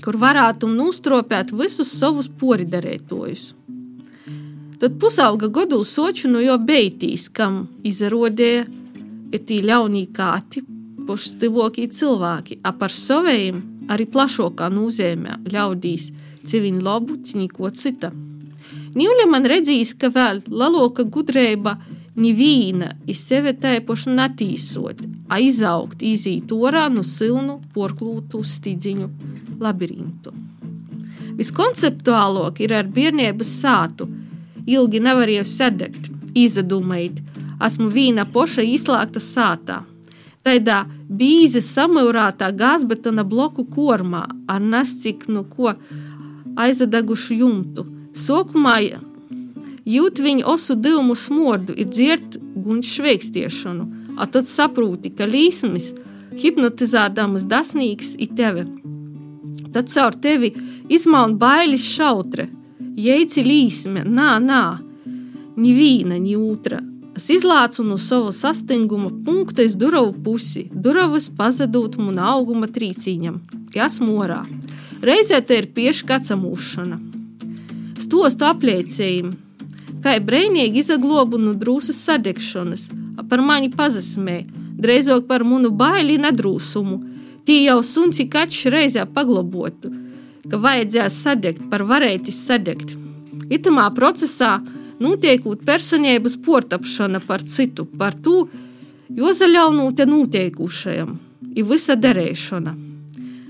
[0.04, 3.54] kur varētu nustropēt visus savus poridarētojus.
[4.78, 8.68] Tad pusauga godu soču no jo beitīs, kam izrodēja,
[9.32, 10.62] ka tī ļaunī kāti,
[11.08, 16.12] pošstivokī cilvēki, ap ar savējiem arī plašākā nozīmē ļaudīs
[16.48, 18.12] civiņu labu, ciņiko cita.
[18.98, 21.78] Nīļa man redzīs, ka vēl laloka gudrība
[22.18, 29.10] Nivīna iz sevi taipoši natīsot, aizaugt, izīt orā no silnu, porklūtu stīdziņu
[29.62, 30.34] labirintu.
[31.38, 34.10] Viskonceptuālāk ir ar bērnības sātu.
[34.68, 37.22] Ilgi nevarēja sadegt, izdomājot,
[37.64, 39.82] esmu vīna poša izslēgta sātā.
[40.44, 45.74] Tādā bīzi samurātā gāzbetona bloku kormā ar nescik no ko
[46.58, 47.86] aizadegušu jumtu.
[48.16, 48.78] Sokumā
[49.88, 53.88] jūt viņa osu divumu smordu, ir dzirt guņš šveikstiešanu,
[54.18, 55.94] a tad saprūti, ka līsmis
[56.42, 58.66] hipnotizēdamas dasnīgs ir tevi.
[59.74, 60.54] Tad caur tevi
[60.90, 62.48] izmaun bailes šautre,
[62.98, 64.64] jeici līsme, nā, nā,
[65.58, 66.82] ni vīna, ni otra.
[67.18, 73.40] Es izlācu no sava sastinguma punkta uz duravu pusi, duravas pazudot man auguma trīcīņam,
[73.74, 74.44] kas morā.
[75.02, 77.00] Reizē te ir pieši kacamūšana.
[78.02, 79.34] Stostu apliecējumi,
[80.06, 82.90] kā brīvīgi izaglobu no drūsas sadegšanas,
[83.30, 84.44] par mani pazasmē,
[84.78, 87.00] drīzāk par manu baili nedrūsumu.
[87.48, 89.90] Tī jau sunci kačs reizē paglobotu,
[90.52, 92.96] ka vajadzēs sadegt, par varētis sadegt.
[93.54, 94.58] Itamā procesā
[95.04, 98.48] notiekot personības portapšana par citu, par to,
[99.14, 101.14] jo zaļaunūte notiekušajam,
[101.56, 102.76] ir visa derēšana.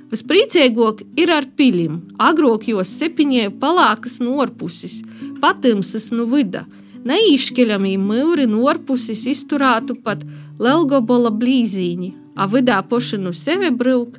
[0.08, 5.02] Vispriecīgāk ir ar pilim, agrāk jos sepiņēja palākas no orpuses,
[5.42, 6.64] patimsas no vida,
[7.08, 10.24] neīšķeļamī mūri no orpuses izturētu pat
[10.64, 14.16] Lelgobola blīzīņi, a vidā poši no sevi brūk,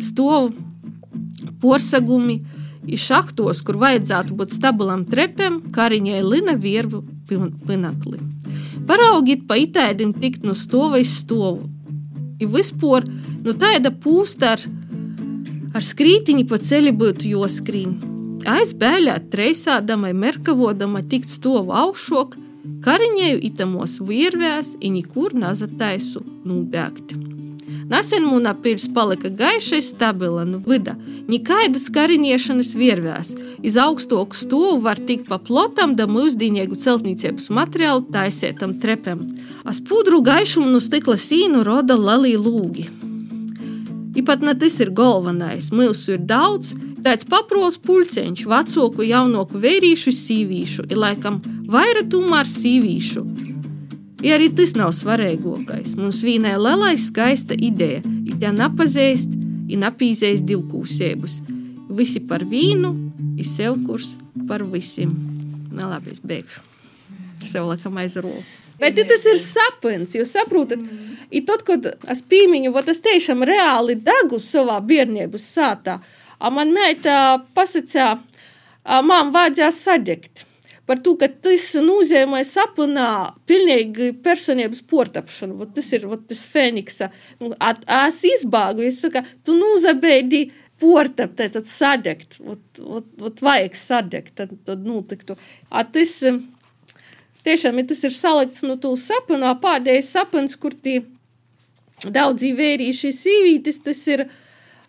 [0.00, 0.54] stovu,
[1.60, 2.40] porsagumi,
[2.86, 7.02] ir šahtos, kur vajadzētu būt stabilam trepem, kariņai lina viervu
[7.66, 8.20] pinakli.
[8.86, 11.66] Paraugiet pa itēdim tikt no stova iz stovu.
[12.38, 13.06] Ir vispār
[13.42, 14.64] nu tāda pūsta ar,
[15.74, 17.96] ar skrītiņu pa ceļu būtu joskrīn.
[18.46, 22.36] Aizbēļāt treisādamai merkavodama tikt stovu augšok,
[22.86, 27.25] kariņēju itamos viervēs, i nekur nazataisu nūbēgt.
[27.86, 30.96] Nesen mūna pirs palika gaiša, stabila, nu vida,
[31.30, 33.30] nekaidas kariņiešanas viervēs.
[33.62, 39.22] Iz augstoku stūvu var tikt pa plotam, da mūsdīniegu celtniecības materiālu taisētam trepem.
[39.62, 42.88] As pudru gaišumu no stikla sīnu roda lalī lūgi.
[44.18, 46.72] Ipat ne tas ir galvenais, mūsu ir daudz,
[47.06, 51.38] tāds papros puļceņš, vecoku, jaunoku vērīšu, sīvīšu, ir laikam
[51.70, 53.22] vairāk tomēr sīvīšu.
[54.24, 59.34] Ja arī tas nav svarīgākais, mums vīnai lielai skaista ideja, ir tā nepazīst,
[59.68, 61.34] ir napīzējis divkūsēbus.
[61.96, 62.94] Visi par vīnu,
[63.36, 64.14] ir sev kurs
[64.48, 65.12] par visiem.
[65.68, 66.64] Nē, labi, es beigšu.
[67.44, 68.40] Sev laikam aizrolu.
[68.80, 70.80] Bet tas ir sapnis, jūs saprotat?
[71.28, 76.00] I tad, kad es pīmiņu, va tas tiešām reāli dagu savā bērnības sātā,
[76.40, 78.14] a man meita pasacā,
[79.04, 80.46] man vajadzēja sadegt
[80.86, 83.08] par to, ka tas nozīmē sapnā
[83.48, 85.58] pilnīgi personības portapšanu.
[85.60, 87.10] Vot tas ir vot tas Fēniksa.
[87.40, 90.46] Nu, es izbāgu, es saku, tu nozabēdi
[90.80, 92.38] portap, tad sadegt.
[92.44, 95.38] Vot, vot, vot vajag sadegt, tad, tad notiktu.
[95.70, 96.18] A tas
[97.46, 101.00] tiešām ja tas ir salikts no tu sapnā, pādējais sapns, kur tie
[102.02, 104.26] daudzi vērīši sīvītis, tas ir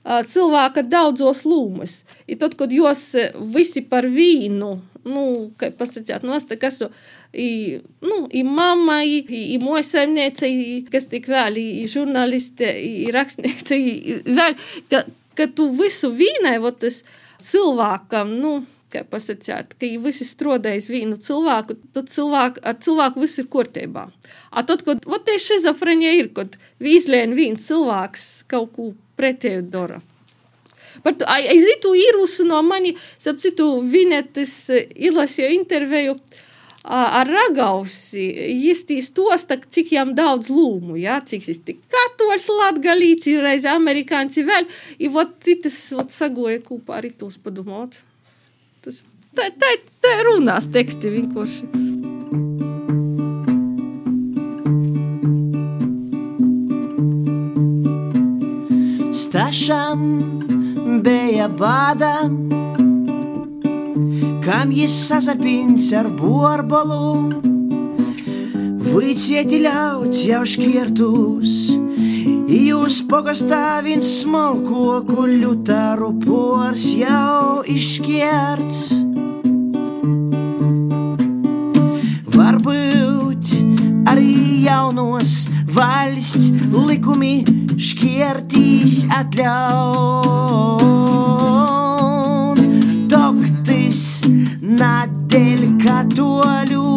[0.08, 2.02] cilvēka daudzos lūmas.
[2.28, 3.10] I tad, kad jūs
[3.54, 4.76] visi par vīnu
[5.08, 5.24] nu,
[5.60, 6.90] kā pasakāt, nu, es tā esmu,
[7.32, 9.22] i, nu, i mamma, i,
[9.56, 14.58] i mojasaimniece, i, kas tik vēl, i, i žurnāliste, i rakstniece, i vēl,
[14.92, 15.06] ka,
[15.38, 17.04] ka tu visu vīnai, vot tas
[17.44, 18.54] cilvēkam, nu,
[18.94, 24.08] kā pasakāt, ka ja visi strādājas vienu cilvēku, tad cilvēku, ar cilvēku viss ir kārtībā.
[24.52, 30.02] A tad, kad te šizofrēnija ir, kad vīzlēn viens cilvēks kaut ko pretēju dara.
[31.04, 34.56] Par to aizitu īrusu no mani, sapcitu, Vinetes
[34.96, 36.18] izlasīja interviju
[36.88, 38.26] ar Ragausi.
[38.64, 44.46] Jistīs tosta, cik jām daudz lūmu, ja, cik viņš tik katoļs, latgalīts, ir reiz amerikāņci
[44.48, 44.70] vēl,
[45.04, 48.02] i vot citas, vot sagoja kopā arī tos padomāt.
[48.86, 49.04] Tas,
[49.36, 51.97] tā, tā, tā runās teksti vienkārši.
[59.17, 60.01] Stašam
[61.05, 62.15] bija bāda,
[64.45, 67.43] kam jis sasapins ar burbolu.
[68.93, 71.53] Выйти ļauts šķirtus,
[72.53, 78.83] jūs pogastājums smalko kuļutaru pors jau izšķirts.
[82.37, 83.57] Varbūt
[84.13, 84.37] arī
[84.67, 85.37] jaunos
[85.73, 87.41] valsts likumi
[87.78, 90.88] šķirtīs atļaut.
[93.12, 94.02] Doktis
[94.66, 96.88] nadēļ katoļu.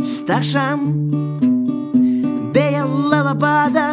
[0.00, 0.88] Stašam
[2.54, 3.90] bija liela bāda,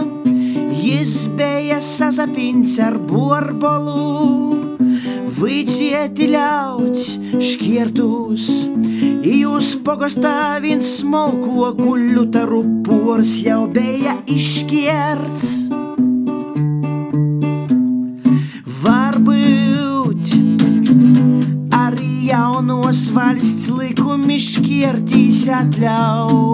[0.79, 4.61] jis bija sasapins ar borbolu.
[5.41, 8.70] Vīcieti ļauts šķirtus,
[9.21, 15.47] jūs pogastā viens smalko kuļu taru pors jau bija izšķirts.
[18.81, 20.33] Varbūt
[21.77, 26.50] arī jaunos valsts likumi šķirtīs atļaun.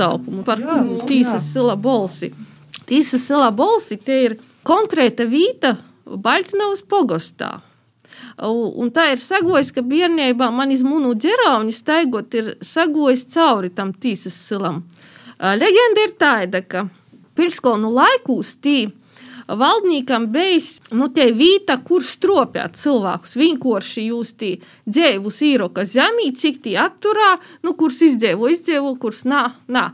[0.00, 2.32] Nosaukumu, par kuru tīsas sila bolsi.
[2.86, 7.60] Tīsas sila bolsi te ir konkrēta vīta Baltinovas pogostā.
[8.40, 14.34] Un tā ir sagojis, ka bērnībā man izmunu ģerauņi staigot ir sagojis cauri tam tīsas
[14.48, 14.82] silam.
[15.40, 16.86] Leģenda ir tāda, ka
[17.36, 18.88] pilskonu laikūs tī
[19.56, 23.36] valdniekam bijis nu, tie vīta, kur stropjāt cilvēkus.
[23.40, 24.50] Vienkārši jūs tī
[24.88, 27.34] dzēvus īroka zemī, cik tī atturā,
[27.66, 29.88] nu, kurs izdzīvo, izdzīvo, kurs nā, nā.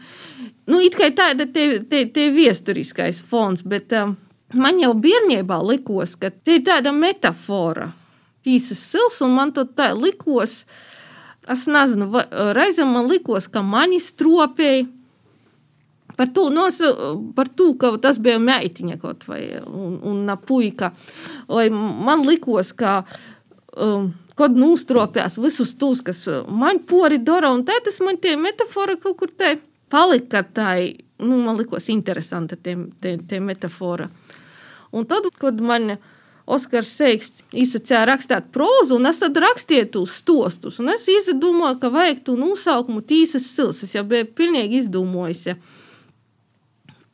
[0.66, 4.16] Nu, it kā tāda te, te, te viesturiskais fons, bet um,
[4.58, 7.92] man jau bērnībā likos, ka te ir tāda metafora.
[8.46, 10.60] Tīsas sils, un man to tā likos,
[11.50, 12.10] es nezinu,
[12.54, 14.86] reizēm man likos, ka mani stropēji,
[16.16, 16.92] Par to, nosa,
[17.36, 20.92] par to, ka tas bija meitiņa kaut vai un, un puika.
[21.48, 23.02] Vai man likos, ka
[23.76, 28.96] um, kad nūstropjās visus tos, kas man pori dara, un tā tas man tie metafora
[29.00, 29.56] kaut kur te
[29.92, 34.08] palika tai, nu, man likos interesanta tie, tie, tie metafora.
[34.96, 35.96] Un tad, kad man
[36.46, 41.90] Oskars Seiks izsacīja rakstīt prózu, un es tad rakstīju tos stostus, un es izdomāju, ka
[41.90, 43.82] vajag to nosaukumu tīsas sils.
[43.82, 45.56] Es jau biju pilnīgi izdomājusi.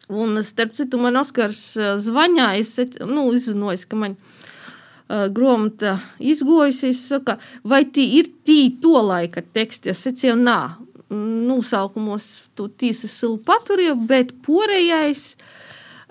[0.08, 1.60] Un, starp citu, man Oskars
[2.02, 2.74] zvanīja, es
[3.06, 7.04] nu, izzināju, ka man uh, grāmata izgojusies.
[7.12, 9.92] Saka, vai tie ir tī to laika teksti?
[9.94, 10.58] Es teicu, nā,
[11.12, 12.28] nosaukumos
[12.58, 15.26] tu tīsi silu paturēju, bet porējais.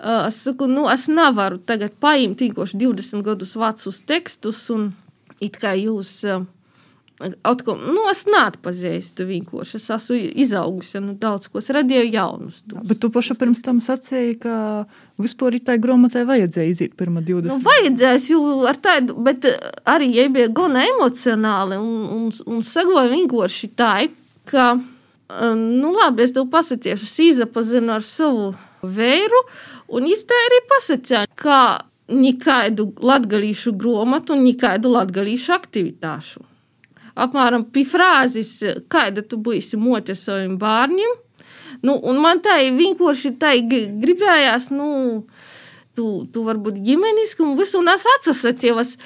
[0.02, 4.90] Uh, es saku, nu, es nevaru tagad paimt tīkoši 20 gadus vecus tekstus un
[5.38, 6.16] it kā jūs.
[6.26, 6.48] Uh,
[7.20, 9.78] Atkal, nu, es neatpazīstu vienkārši.
[9.78, 11.60] Es esmu izaugusi nu, daudz ko.
[11.60, 12.62] Es radīju jaunus.
[12.66, 12.80] tos.
[12.88, 14.54] Bet tu paša pirms tam sacīji, ka
[15.22, 17.52] vispār tai grāmatai vajadzēja iziet pirmā 20.
[17.52, 19.60] Nu, vajadzēs, jo ar tādu, bet eh,
[19.92, 23.92] arī ja bija gana emocionāli un, un, un sagoja vienkārši tā,
[24.50, 24.72] ka,
[25.30, 28.52] eh, nu labi, es tev pasakīšu, es izapazinu ar savu
[28.82, 29.44] vēru,
[29.94, 31.58] un tā arī pasakīju, ka
[32.12, 36.48] nekādu latgalīšu gromatu un nekādu latgalīšu aktivitāšu.
[37.14, 38.54] Apmēram pie frāzes,
[38.92, 41.18] kāda tu būsi mote saviem bērniem.
[41.82, 44.88] Nu, man tā vienkārši tā gribējās, nu,
[45.96, 48.96] tu, tu varbūt ģimeniski un visu, un es atsasacījos.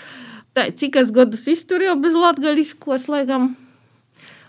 [0.56, 3.50] Tā, cik es gadus izturēju bez latgaliskos, laikam,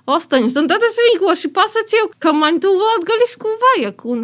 [0.07, 0.55] astoņus.
[0.61, 4.05] Un tad es vienkārši pasacīju, ka man tu latgalisku vajag.
[4.07, 4.23] Un,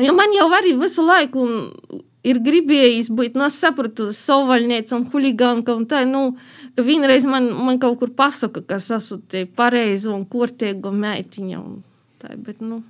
[0.00, 5.06] jo man jau arī visu laiku un ir gribējis būt, nu, es sapratu, savvaļniece un
[5.12, 6.36] huligānka, un tā, nu,
[6.76, 11.60] ka vienreiz man, man kaut kur pasaka, ka es esmu te pareiza un kortēga meitiņa,
[11.60, 11.82] un
[12.22, 12.82] tā, bet, nu.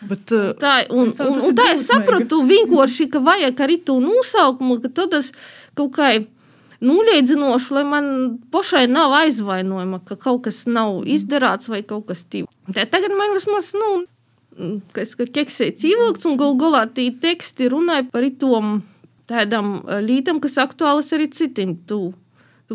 [0.00, 3.98] Bet, uh, Tā, un, un, un ir tā es sapratu vienkārši, ka vajag arī to
[4.00, 5.32] nosaukumu, ka tad es
[5.76, 6.14] kaut kā
[6.80, 8.06] noliedzinošu, lai man
[8.52, 12.48] pašai nav aizvainojuma, ka kaut kas nav izdarāts vai kaut kas tāds.
[12.72, 13.90] Tagad man vismaz, nu,
[14.96, 18.80] kas ka keksēts ievilkts, un gal galā tie teksti runāja par itom
[19.30, 21.76] tādām eh, lietām, kas aktuālas arī citiem.
[21.86, 22.00] Tu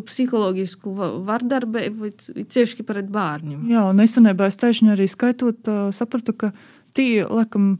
[0.03, 2.11] psiholoģisku va- vardarbību,
[2.49, 3.67] cieši pret bērniem.
[3.71, 6.51] Jā, un nesenībā es tieši arī skaitot, sapratu, ka
[6.93, 7.77] tie, laikam,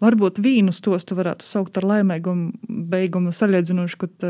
[0.00, 4.26] varbūt vīnus tos tu varētu saukt ar laimīgumu beigumu salīdzinoši, kad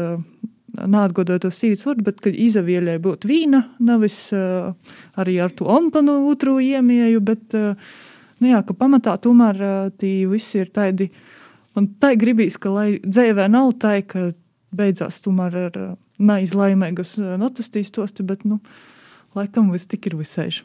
[0.74, 6.58] neatgodot to sīvas vārdu, bet, kad izavieļai būtu vīna, nevis arī ar to Antonu otru
[6.62, 11.10] iemieju, bet, nu jā, ka pamatā tomēr tie visi ir tādi,
[11.78, 14.32] un tai gribīs, ka lai dzēvē nav tai, ka
[14.74, 15.78] beidzās tomēr ar
[16.24, 18.60] uh, neizlaimīgas uh, notas tīstosti, bet, nu,
[19.36, 20.64] laikam viss tik ir visēži.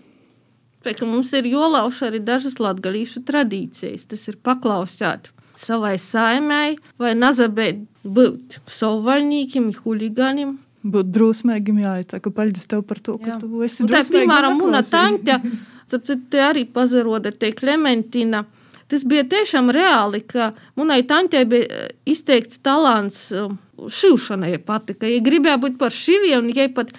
[0.86, 4.08] Pēc, mums ir jolauž arī dažas latgalīšu tradīcijas.
[4.08, 10.56] Tas ir paklausīt savai saimai vai nazabēt būt savvaļnīkiem, huligāniem.
[10.80, 13.40] Būt drusmīgam, jā, tā kā paldies tev par to, ka Jā.
[13.42, 15.36] tu esi Un tā, piemēram, paklausīga.
[15.36, 15.58] Taņa,
[15.92, 18.46] tad te arī pazaroda te Klementina.
[18.90, 25.06] Tas bija tiešām reāli, ka manai tanķei bija eh, izteikts talants eh, šīšanai pati, ka
[25.06, 26.94] viņa gribēja būt par šiviju, un viņa pat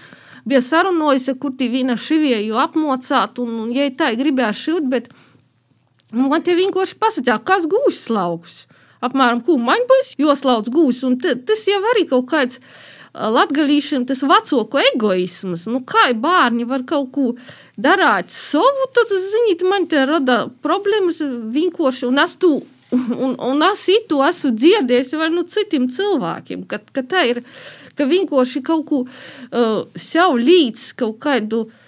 [0.48, 5.10] bija sarunojusi, kur tī viena šiviju apmocāt, un, un viņa tā gribēja šūt, bet
[6.14, 8.64] man te vienkārši pasakā, kas gūs lauks.
[9.04, 12.60] Apmēram, ko man būs joslauts gūs, un tas jau arī kaut kāds
[13.14, 15.66] latgalīšiem tas vecāku egoisms.
[15.70, 17.26] Nu, kā bērni var kaut ko
[17.80, 21.20] darīt savu, tad, ziniet, man te rada problēmas
[21.54, 22.54] vienkārši, un es tu,
[22.94, 27.44] un, un es itu esmu dzirdējis vai nu citiem cilvēkiem, ka, ka tā ir,
[27.98, 31.79] ka vienkārši kaut ko uh, sev līdz kaut kādu uh,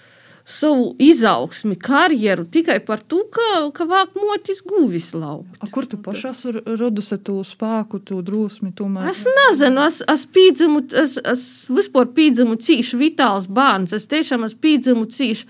[0.45, 5.55] savu izaugsmi, karjeru tikai par to, ka, ka vāk motis guvis laukt.
[5.63, 6.33] A, kur tu pašā
[6.67, 8.73] radusi to spēku, to drosmi?
[8.75, 9.07] Tomēr?
[9.11, 14.57] Es nezinu, es, es pīdzimu, es, es vispār pīdzimu cīši vitāls bērns, es tiešām es
[14.59, 15.47] pīdzimu cīši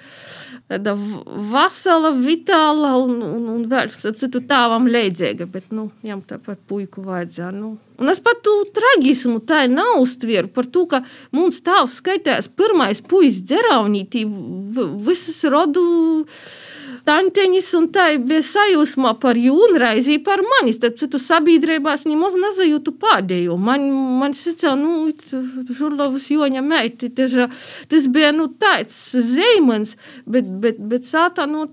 [0.71, 0.93] tāda
[1.51, 7.51] vesela, vitāla un, un, un vēl citu tāvam leidzīga, bet, nu, jām tāpat puiku vajadzēja,
[7.55, 7.75] nu.
[8.01, 11.03] Un es pat tu tragismu tā nav uztveru par to, ka
[11.35, 14.25] mums tāvs skaitās pirmais puisis dzeraunītī,
[15.05, 15.83] visas rodu
[17.07, 20.73] tanteņas, un tā bija sajūsmā par jūnraizī, par mani.
[20.75, 23.57] Starp citu, sabiedrībās nemaz nezajūtu pēdējo.
[23.61, 23.87] Man,
[24.21, 25.09] man sacīja, nu,
[25.73, 28.99] žurlovas joņa meiti, tas bija, nu, tāds
[29.33, 31.67] zeimens, bet, bet, bet sātā, nu,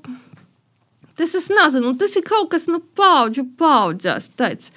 [1.18, 4.74] tas es nezinu, tas ir kaut kas, nu, paudžu paudzēs, tāds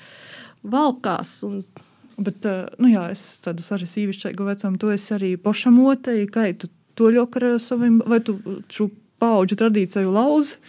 [0.63, 1.39] valkās.
[1.47, 1.63] Un,
[2.13, 2.45] Bet,
[2.77, 7.61] nu jā, es tādu arī sīvišķīgu vecumu, to es arī pašamotēju, kā tu to ļokarēju
[7.61, 8.35] saviem, vai tu
[8.69, 8.89] šo
[9.23, 10.59] paudžu tradīciju lauzi.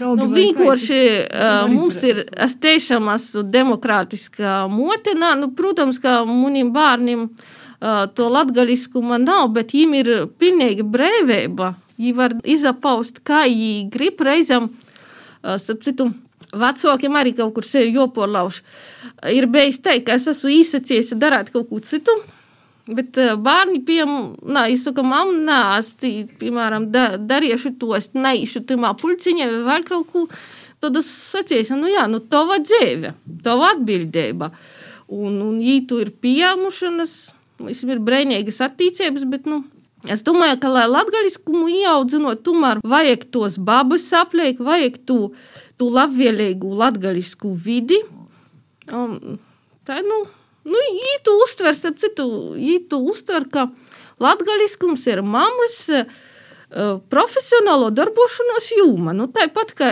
[0.00, 5.34] Nu, vienkārši uh, mums ir, es tiešām esmu demokrātiskā motenā.
[5.38, 11.74] Nu, protams, ka maniem bērniem uh, to latgaļiskumu nav, bet viņiem ir pilnīga brīvība.
[11.94, 16.10] Viņi var izapaust, kā viņi grib reizam, uh, starp citu,
[16.54, 18.62] vecākiem arī kaut kur sevi joporlauž.
[19.30, 22.16] Ir bijis teikt, ka es esmu īsacies darīt kaut ko citu,
[22.84, 29.48] Bet uh, bērni, piemēram, izsaka, mamma, tī, piemēram, da, darīšu to, es neiešu tamā pulciņā
[29.48, 30.24] vai vēl kaut ko.
[30.84, 33.14] Tad es sacīju, nu jā, nu tava dzīve,
[33.44, 34.50] tava atbildība.
[35.14, 37.14] Un, un ja tu ir pieņemšanas,
[37.64, 39.62] visam ir brīnīgas attīstības, bet, nu,
[40.04, 45.18] Es domāju, ka, lai latgaļiskumu ieaudzinot, tomēr vajag tos babas apliek, vajag tu,
[45.80, 48.02] tu labvēlīgu latgaļisku vidi.
[48.92, 49.38] Um,
[49.88, 50.18] tā, nu,
[50.64, 53.66] Nu, ja tu uztver, starp citu, ja tu uztver, ka
[54.24, 56.06] latgaļiskums ir mammas uh,
[57.12, 59.90] profesionālo darbošanos jūma, nu, tāpat kā,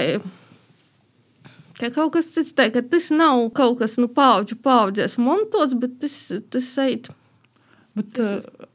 [1.76, 6.00] kā kaut kas cits, tā, ka tas nav kaut kas, nu, paudžu paudzēs montots, bet
[6.00, 6.16] tas,
[6.52, 7.12] tas eit.
[7.92, 8.16] Bet,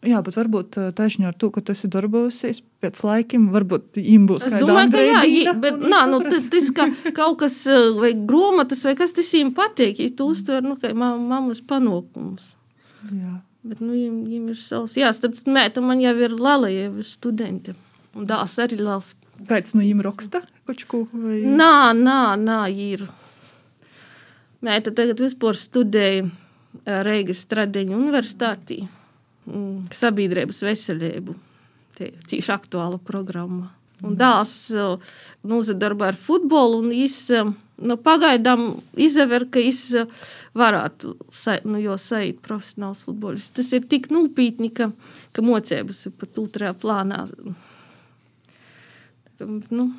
[0.06, 4.44] jā, bet varbūt taisnīgi ar to, ka tu esi darbojusies pēc laikiem, varbūt viņam būs
[4.46, 6.86] es domāju, ka jā, jā bet nā, nu, tas, tas ka
[7.18, 7.56] kaut kas
[7.98, 12.52] vai grāmatas vai kas tas viņam patīk, ja tu uztver, nu, kā mammas panākumus.
[13.02, 17.08] Bet, nu, viņam, viņam ir savs, jā, starp mēta man jau ir lala, jau ir
[17.08, 17.74] studenti,
[18.14, 19.16] un dās arī lals.
[19.50, 20.44] Kāds no viņiem raksta?
[20.70, 21.40] Kočku, vai...
[21.42, 23.08] Nā, nā, nā, ir.
[24.62, 26.30] Mēta tagad vispār studēja
[26.86, 28.97] Reigas Stradeņu universitātī Mm,
[29.96, 31.36] sabiedrības veselību.
[31.98, 33.72] Tie ir cīši aktuāla programma.
[34.06, 34.54] Un dēls
[35.48, 37.22] nozadarbojas ar futbolu, un viņš
[37.82, 39.82] nu, pagaidām izver, ka viņš
[40.58, 41.14] varētu
[41.66, 43.56] nu, jau sajūt profesionāls futbolists.
[43.58, 44.92] Tas ir tik nopietni, ka,
[45.34, 47.24] ka mocības ir pat otrajā plānā.
[49.70, 49.90] Nu,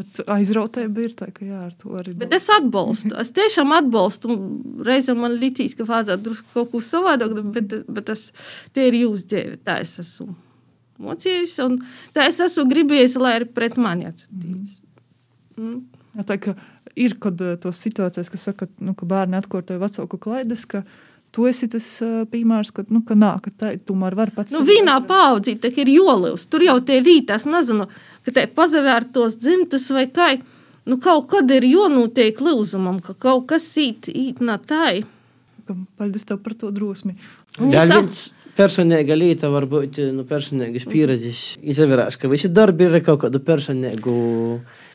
[0.00, 2.14] Bet aizrautība ir tā, ka jā, ar to arī.
[2.16, 3.12] Bet es atbalstu.
[3.20, 4.36] Es tiešām atbalstu.
[4.86, 8.30] Reizēm man liekas, ka vajadzētu drusku kaut ko savādāk, bet, bet tas
[8.80, 9.58] ir jūsu dzīve.
[9.66, 10.32] Tā es esmu
[11.00, 11.78] mocījusi, un
[12.16, 14.78] tā es esmu gribējis, lai arī pret mani atskatīts.
[15.56, 15.60] Mm.
[15.60, 16.24] Mm.
[16.26, 16.56] Tā kā
[16.98, 20.82] ir kad eh, tos situācijas, kas saka, nu, ka bērni atkārtoja vecāku klaidas, ka
[21.30, 24.56] tu esi tas uh, piemērs, ka, nu, ka nā, ka tā tomēr var pats.
[24.56, 27.86] Nu, vienā paudzī ir jolivs, tur jau tie rīt, es nezinu,
[28.26, 30.32] ka te pazavērtos dzimtas vai kā.
[30.88, 35.04] Nu, kaut kad ir jānotiek lūzumam, ka kaut kas īt, īt nā tai.
[36.00, 37.14] Paldies tev par to drosmi.
[37.60, 41.44] Vēl viens personīga lieta, varbūt nu, personīgas pieredzes.
[41.62, 44.14] Izavērās, ka visi darbi ir kaut kādu personīgu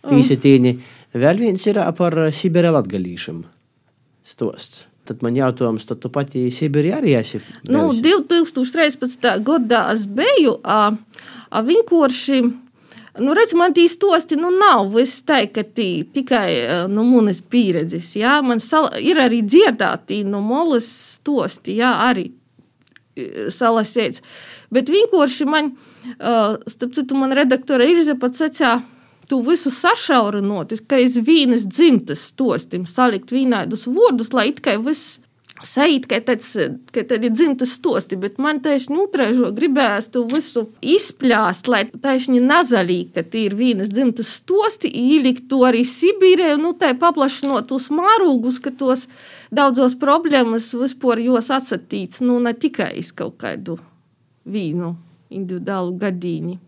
[0.06, 0.76] pīsitīni.
[1.16, 3.46] Vēl viens ir par Sibirē latgalīšam
[4.28, 4.84] stosts.
[5.06, 7.40] Tad man jautājums, tad tu pati Sibīrijā arī esi?
[7.70, 9.28] Nu, 2013.
[9.46, 10.90] gadā es biju, a,
[11.54, 12.40] a vienkārši
[13.20, 18.10] Nu, redz, man tī stosti nu, nav viss tā, ka tī, tikai nu, manas pieredzes.
[18.20, 22.28] Jā, man sal, ir arī dzirdēti no molas stosti, jā, arī
[23.56, 24.20] salasēts.
[24.76, 25.72] Bet vienkārši man,
[26.68, 28.82] starp citu, man redaktore Irze pat sacīja,
[29.30, 35.22] tu visu sašaurinot, ka iz vienas dzimtas stostim salikt vienādus vārdus, lai it kā viss
[35.66, 36.52] Sajūt, ka tāds
[36.94, 43.00] ka ir dzimtas stosti, bet man tieši nutrēžo gribējās to visu izplāst, lai tieši nazalī,
[43.16, 48.60] ka tie ir vienas dzimtas stosti, ielikt to arī Sibīrē, nu, tā paplašinot tos mārūgus,
[48.62, 49.08] ka tos
[49.56, 53.80] daudzos problēmas vispār jos atsatīts, nu ne tikai iz kaut kādu
[54.46, 54.94] vīnu
[55.34, 56.60] individuālu gadīni.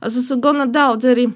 [0.00, 1.26] Es esmu gana daudz arī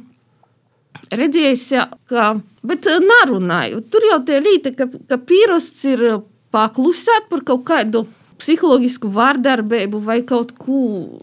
[1.11, 1.67] redzējis,
[2.09, 2.31] ka,
[2.65, 3.83] bet nerunāju.
[3.91, 6.07] Tur jau tie līte, ka, ka pīrosts ir
[6.55, 8.07] paklusēt par kaut kādu
[8.39, 10.81] psiholoģisku vārdarbību vai kaut ko.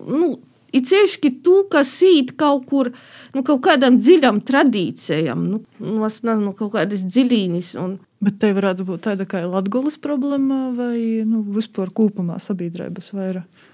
[0.07, 0.35] Nu,
[0.71, 2.93] Ir tieši tu, kas īt kaut kur,
[3.35, 7.73] nu, kaut kādam dziļam tradīcijam, nu, nu, nezinu, kaut kādas dziļīnas.
[7.81, 7.97] Un...
[8.23, 10.95] Bet te varētu būt tāda kā latgulas problēma vai,
[11.27, 13.67] nu, vispār kopumā sabiedrības vairāk?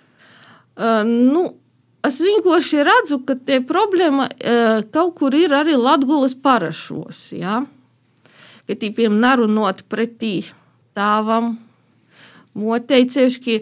[0.77, 1.43] Uh, nu,
[2.05, 7.61] es vienkārši redzu, ka tie problēma uh, kaut kur ir arī latgulas parašos, jā?
[8.65, 10.39] Ka tīpiem narunot pretī
[10.97, 11.53] tēvam,
[12.57, 13.57] moteicevišķi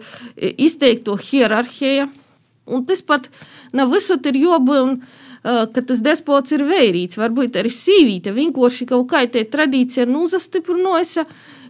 [0.65, 2.07] izteikto hierarhiju.
[2.65, 3.27] Un tas pat
[3.75, 5.03] nav visur ir jobūt,
[5.45, 7.19] ka tas despots ir vērīts.
[7.21, 11.25] Varbūt arī sīvīte vienkārši kaut kā tā tradīcija ir uzastiprinājusi,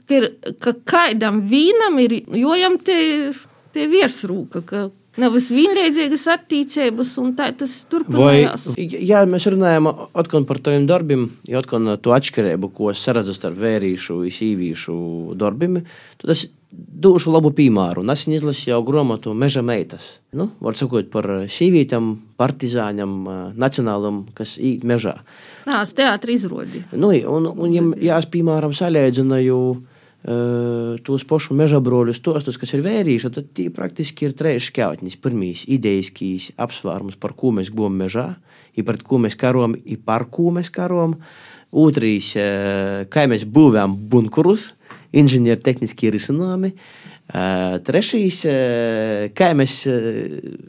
[0.08, 0.30] ka, ir,
[0.64, 3.34] ka kādam vīnam ir jojam te,
[3.76, 4.64] te virsrūka.
[4.70, 4.86] Ka,
[5.22, 8.68] Nav vienlīdzīgas attīstības, un tā tas turpinājās.
[8.76, 13.62] Vai, ja mēs runājam par tiem darbiem, jau par to atšķirību, ko es redzu starp
[13.64, 14.98] vērīšu un sīvīšu
[15.40, 15.80] darbiem,
[16.20, 18.04] tad es došu labu piemēru.
[18.04, 20.18] Nesen izlasīju grāmatu Meža meitas.
[20.36, 23.16] Nu, var sakot par sīvītām, partizāņam,
[23.56, 25.22] nacionālam, kas īt mežā.
[25.64, 26.84] Tas teātris izrodi.
[26.92, 29.60] Nu, un, un, ja, ja es, piemēram, salīdzināju
[31.06, 35.20] tos pašu meža broļus stostus, kas ir vērīši, tad tie praktiski ir trīs šķautņas.
[35.22, 38.32] Pirmīs ideiskīs apsvērums, par ko mēs gbom mežā,
[38.74, 41.20] ir par ko mēs karom, ir par ko mēs karom.
[41.76, 42.32] Otrais,
[43.12, 44.72] kā mēs būvējam bunkurus,
[45.14, 46.74] inženieru tehniskie risinājumi.
[47.86, 48.42] Trešais,
[49.36, 49.82] kā mēs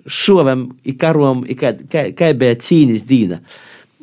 [0.04, 3.40] šovam, ir karom, ir kā, bija cīņas dīna.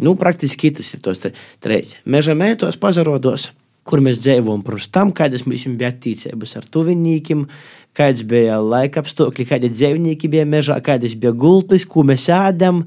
[0.01, 1.21] Nu, praktiski tas ir tos
[1.61, 1.97] trīs.
[2.09, 3.51] Meža mētos pazarodos
[3.87, 7.47] kur mēs dzīvojam, protams, tam, kādas mums bija attiecības ar tuviniekiem,
[7.93, 12.83] kāds bija laika apstākļi, kādi dzīvnieki bija mežā, kādas bija gultas, ko mēs ēdam,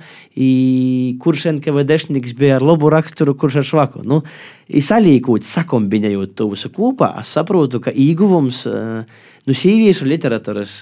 [1.22, 4.02] kurš NKVDšniks bija ar labu raksturu, kurš ar švaku.
[4.08, 4.22] Nu,
[4.66, 10.80] salīkot, sakombinējot to visu kopā, es saprotu, ka ieguvums nu, sieviešu literatūras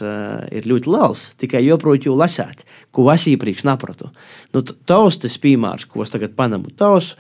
[0.57, 4.09] ir ļoti liels, tikai joprojām lasīt, ko es iepriekš nepratu.
[4.57, 7.12] Nu, tavs tas piemērs, ko es tagad panamu, tavs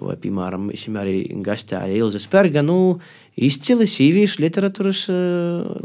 [0.00, 0.68] vai, piemēram,
[1.00, 2.98] arī gastēja Ilze Sperga, nu,
[3.36, 5.06] izcili sīvīšu literatūras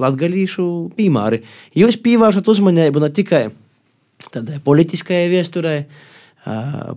[0.01, 1.41] latgalīšu piemēri.
[1.79, 3.45] Jūs pievēršat uzmanību ne tikai
[4.31, 5.85] tādai politiskajai viesturei,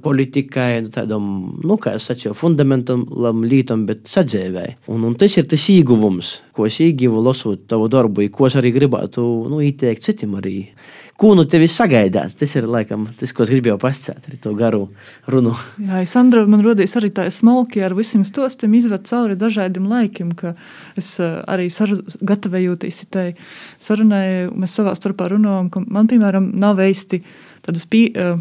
[0.04, 1.24] politikai, tādam,
[1.60, 4.78] nu, kā es sacīju, fundamentālam lītam, bet sadzēvēji.
[4.94, 8.72] Un, un tas ir tas ieguvums, ko es ieguvu lasot tavu darbu, ko es arī
[8.76, 10.70] gribētu, nu, ieteikt citam arī
[11.16, 12.34] ko nu tevi sagaidāt.
[12.38, 14.82] Tas ir laikam tas, ko es gribēju pasakāt ar to garu
[15.30, 15.54] runu.
[15.82, 20.54] Jā, Sandra, man rodīs arī tā smalki ar visiem stostiem izved cauri dažādiem laikiem, ka
[20.98, 23.28] es arī gatavojoties tai
[23.82, 27.22] sarunai, mēs savā starpā runājam, ka man, piemēram, nav veisti
[27.64, 28.34] tādas pie, eh,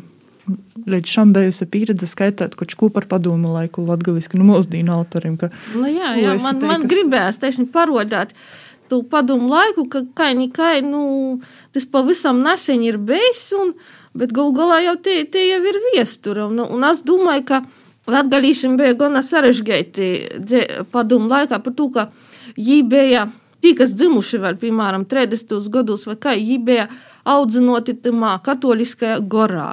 [0.89, 5.37] līdz šim bijusi pieredze skaitīt kaut ko par padomu laiku latgaliski, nu, mūsdīnu autoriem.
[5.39, 6.69] Ka, nu, jā, jā, man, teikas...
[6.69, 8.33] man gribējās tieši parodāt
[8.91, 11.39] tu padomu laiku, ka kaini, kai, nu,
[11.73, 13.71] tas pavisam nesen ir bijis, un,
[14.17, 16.49] bet gal galā jau tie, tie jau ir viestura.
[16.51, 17.61] Un, un es domāju, ka
[18.11, 20.09] latgalīšiem bija gana sarežģīti
[20.91, 22.09] padomu laikā par to, ka
[22.57, 23.23] viņi bija
[23.63, 25.55] tie, kas dzimuši vēl, piemēram, 30.
[25.71, 26.89] gados vai kā, viņi bija
[27.23, 29.71] audzinoti tamā katoliskajā gorā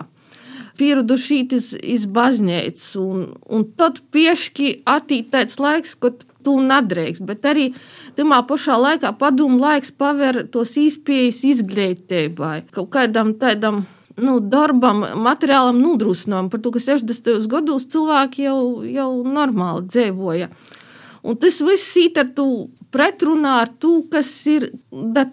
[0.80, 7.70] pieraduši iz, baznīcas, un, un tad piešķi attīstīts laiks, kad tu nedrīkst, bet arī
[8.16, 13.86] tajā pašā laikā padomu laiks paver tos īspējas izglītībai, kaut kādam tādam.
[14.20, 17.46] Nu, darbam, materiālam nodrošinājumam, par to, ka 60.
[17.48, 20.48] gados cilvēki jau, jau normāli dzīvoja.
[21.24, 22.48] Un tas viss ir ar to
[22.92, 24.70] pretrunā ar to, kas ir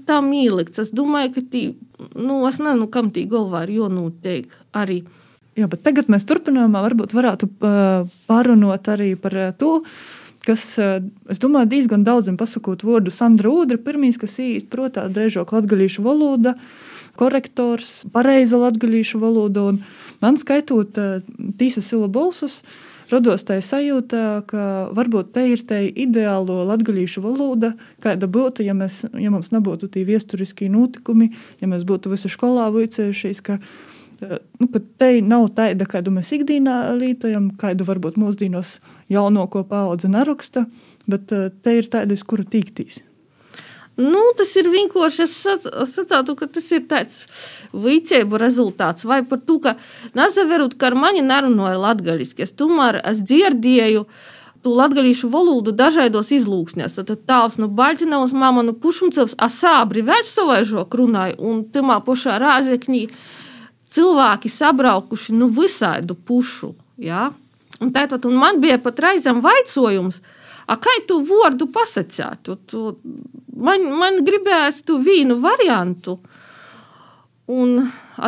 [0.07, 0.85] tam ielikts.
[0.85, 1.63] Es domāju, ka tī,
[2.15, 5.01] nu, es nezinu, kam tī galvā ir jānotiek arī.
[5.58, 7.49] Jā, bet tagad mēs turpinājumā varbūt varētu
[8.30, 9.80] pārunot arī par to,
[10.45, 16.05] kas, es domāju, diezgan daudziem pasakot vārdu Sandra Udra, pirmīs, kas īsti protā drežok latgalīšu
[16.05, 16.53] valoda,
[17.18, 19.82] korektors, pareiza latgalīšu valoda, un
[20.24, 21.26] man skaitot eh,
[21.60, 22.62] tīsa sila balsus,
[23.12, 24.64] rados tā sajūta, ka
[24.95, 30.03] varbūt te ir tā ideālo latgaļīšu valoda, kāda būtu, ja, mēs, ja mums nebūtu tie
[30.08, 31.32] viesturiskie notikumi,
[31.62, 33.62] ja mēs būtu visi skolā vicējušies, ka
[34.22, 38.78] nu, ka te nav tāda, kādu mēs ikdienā lietojam, kādu varbūt mūsdienos
[39.13, 40.65] jaunāko paudzi neraksta,
[41.07, 43.03] bet te ir tāda, uz kuru tīktīs.
[43.97, 45.26] Nu, tas ir vienkārši.
[45.26, 45.34] Es
[45.89, 47.24] saprotu, ka tas ir tāds
[47.74, 49.07] vicēbu rezultāts.
[49.09, 49.74] Vai par to, ka
[50.18, 52.38] nesaverot, ka ar mani nerunāja latviešu.
[52.45, 54.05] Es tomēr es dzirdēju
[54.61, 56.93] tu latviešu valodu dažādos izlūksnēs.
[56.99, 63.03] Tad tāls no Baļķinavas, mama no Pušumcevs, asābri vēl savaižok runāja, un tamā pašā rāzekņī
[63.93, 66.73] cilvēki sabraukuši nu visādu pušu.
[67.01, 67.29] Ja?
[67.81, 70.21] Un tātad un man bija pat reizēm vaicojums,
[70.67, 72.49] kā tu vārdu pasakāt?
[73.57, 76.17] Man, man gribējās tu vienu variantu.
[77.47, 77.85] Un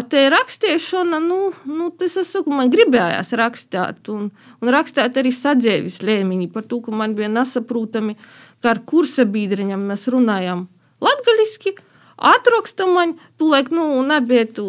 [0.07, 5.99] tā rakstīšana, nu, nu, tas es saku, man gribējās rakstīt, un, un rakstīt arī sadzīves
[6.07, 8.15] lēmiņi par to, ka man bija nesaprotami,
[8.63, 10.69] ka ar kursa biedriņam mēs runājam
[11.03, 11.75] latgaļiski,
[12.19, 14.65] atraksta man, tūlēk, nu, nebija tu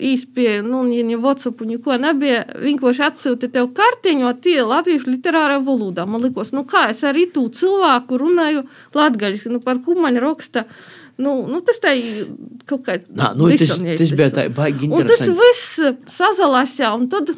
[0.00, 6.08] īspēja, nu, ja ne WhatsApp, neko nebija, vienkārši atsūti tev kartiņu, tie latviešu literārā valodā.
[6.08, 8.64] Man likos, nu, kā es arī tu cilvēku runāju
[8.96, 10.64] latgaļiski, nu, par ko man raksta.
[11.20, 11.92] Nu, nu, tas tā
[12.66, 15.76] kaut kā Nā, nu, tas, tas bija tā baigi Un tas viss
[16.10, 17.30] sazalasā, un tad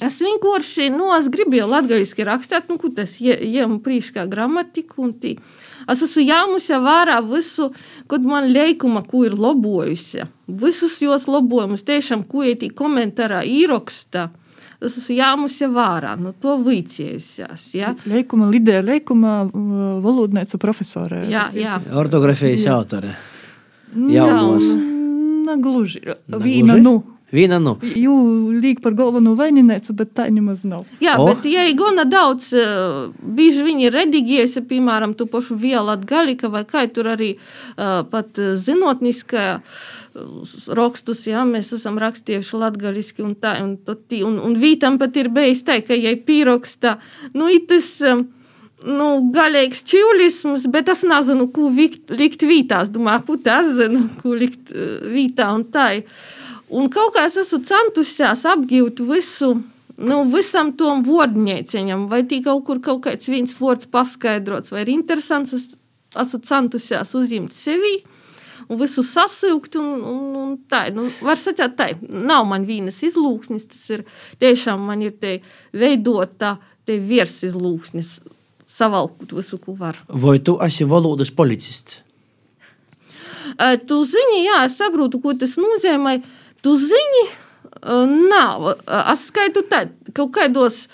[0.00, 5.10] es vienkārši, nu, es gribēju latgaļiski rakstīt, nu, tas jem prīškā gramatiku.
[5.90, 7.68] Es esmu jāmusi vērā visu,
[8.10, 10.26] kad man leikuma, ko ir lobojusi.
[10.62, 14.28] Visus jos lobojumus, tiešām, ko ir tī komentārā īroksta.
[14.82, 17.66] Es esmu jāmusi vērā, no to vicējusies.
[17.78, 17.92] Ja?
[18.10, 19.44] Leikuma, Lidija Leikuma,
[20.02, 21.22] valodnēca profesore.
[21.30, 21.78] Jā, jā.
[21.94, 23.14] Ortografijas autore.
[23.94, 24.66] Jaunos.
[25.46, 26.02] Na, gluži.
[26.26, 26.96] Vīna, nu.
[27.32, 27.78] Viena nu.
[27.80, 28.12] Jū
[28.60, 30.84] līk par galveno vaininieci, bet tā nemaz nav.
[31.00, 31.30] Jā, oh.
[31.30, 36.50] bet ja ir gana daudz, uh, bieži viņi ir rediģējusi, piemēram, tu pašu vielu atgalika
[36.52, 43.24] vai kā tur arī uh, pat uh, zinātniskā uh, rakstus, jā, mēs esam rakstījuši latgaliski
[43.24, 46.98] un tā, un, tī- un, un vītam pat ir bijis tā, ka, ja pieraksta,
[47.32, 48.26] nu, ir tas, um,
[48.84, 52.84] nu, galīgs čivlisms, bet es nezinu, ko vikt, likt vītā.
[52.84, 55.88] Es domāju, ko tas zinu, ko likt uh, vītā un tā.
[56.72, 59.50] Un kaut kā es esmu centusies apgūt visu,
[60.00, 64.94] nu, visam tam vārdnieciņam, vai tī kaut kur kaut kāds viens vārds paskaidrots, vai ir
[64.94, 65.68] interesants, es
[66.16, 68.00] esmu centusies uzņemt sevi.
[68.70, 73.66] Un visu sasaukt, un, un, un tā, nu, var sacīt, tā, nav man vienas izlūksnis,
[73.68, 74.04] tas ir
[74.40, 75.40] tiešām man ir te
[75.76, 76.54] veidota,
[76.88, 78.14] te virs izlūksnis,
[78.70, 79.98] savalkut visu, ko var.
[80.08, 82.00] Vai tu esi valodas policists?
[83.58, 86.22] Tu zini, jā, es saprotu, ko tas nozīmē.
[86.62, 87.24] Tu zini,
[87.82, 88.68] ē, nav.
[88.86, 90.84] Es skaitu tā, kaut kādos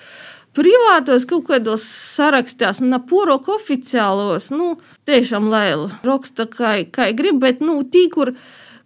[0.56, 4.76] privātos, kaut kādos sarakstos, un porok oficiālos, nu,
[5.08, 5.68] tiešām lai
[6.06, 8.32] raksta, kā, kā grib, bet, nu, tī, kur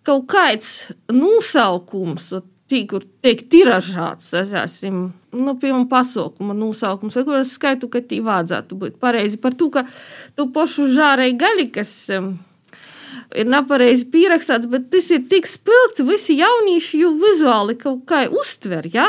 [0.07, 0.73] kaut kāds
[1.15, 2.33] nosaukums,
[2.73, 5.05] tī, kur tiek tiražāts, es esmu,
[5.39, 9.71] nu, piemēram, pasaukuma nosaukums, vai kur es skaitu, ka tī vajadzētu būt pareizi par to,
[9.73, 9.87] ka
[10.37, 12.35] tu pošu žārei gaļi, kas em,
[13.39, 18.89] ir nepareizi pierakstīts, bet tas ir tik spilgts, visi jaunieši jau vizuāli kaut kā uztver,
[18.93, 19.09] ja?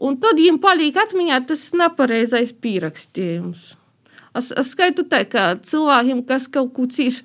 [0.00, 3.74] un tad viņiem paliek atmiņā tas nepareizais pierakstījums.
[4.36, 7.24] Es, es skaitu tā, ka cilvēkiem, kas kaut ko cīši,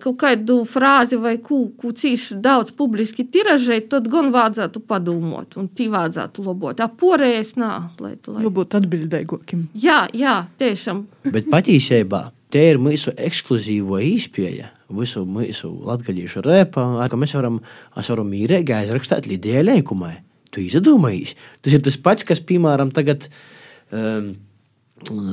[0.00, 5.68] kaut kādu frāzi vai ko, ko cīši daudz publiski tiražē, tad gan vajadzētu padomāt, un
[5.68, 6.80] tī vajadzētu labot.
[6.86, 8.44] Apārējais, nā, lai, lai.
[8.46, 9.66] Jābūt atbildīgākiem.
[9.84, 11.04] Jā, jā, tiešām.
[11.34, 14.70] Bet patiesībā te ir mūsu ekskluzīvo izpēja.
[14.92, 17.62] Visu mūsu latgadījušu rēpā, ar ko mēs varam,
[17.96, 20.18] varam mīrīgi aizrakstīt Lidijai Leikumai.
[20.52, 21.32] Tu izdomājies.
[21.64, 23.30] Tas ir tas pats, kas, piemēram, tagad
[23.88, 24.34] um,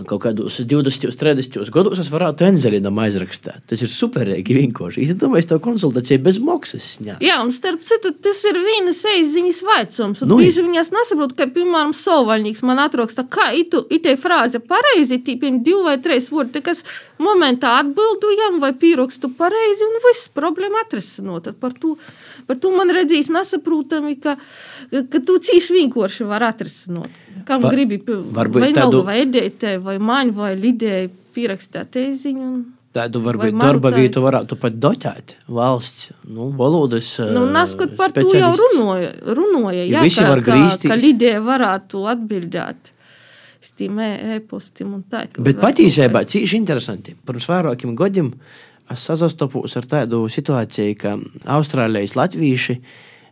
[0.10, 3.64] kaut kādos 20, 30 gados es varētu Enzelinam aizrakstīt.
[3.70, 5.04] Tas ir superīgi vienkārši.
[5.06, 6.88] Izdomājis to konsultāciju bez maksas.
[7.06, 7.18] Jā.
[7.24, 10.24] Jā, un starp citu, tas ir vienas eiziņas vaicums.
[10.26, 15.22] Un Nu, bieži viņas nesaprot, ka, piemēram, sovaļnieks man atraksta, kā itu, itē frāze pareizi,
[15.26, 16.84] tīpiem divi vai trīs vārdi, kas
[17.22, 21.52] momentā atbildujam vai pierakstu pareizi, un viss problēma atrisinot.
[21.60, 21.96] Par to,
[22.50, 24.38] par to man redzīs nesaprotami, ka,
[24.92, 27.26] ka tu cīši vienkārši var atrisinot.
[27.46, 29.80] Kam Va, gribi, varbūt vai tādu- tādu...
[29.86, 32.44] vai maņu, vai lidēju pierakstāt eiziņu.
[32.50, 32.60] Un...
[32.94, 37.12] Tādu varbūt darba vietu varētu pat dotēt valsts nu, valodas.
[37.22, 39.12] Nu, Neskot par to jau runāja.
[39.38, 40.90] runāja Ja jā, visi ka, var ka, grīsties.
[40.90, 42.90] ka Lidija varētu atbildēt
[43.62, 45.28] uz tiem e- e-postiem un tā.
[45.32, 47.14] ka Bet patiesībā cīši interesanti.
[47.14, 48.34] Pirms vairākiem gadiem
[48.90, 51.14] es sazastopos ar tādu situāciju, ka
[51.46, 52.80] Austrālijas latvieši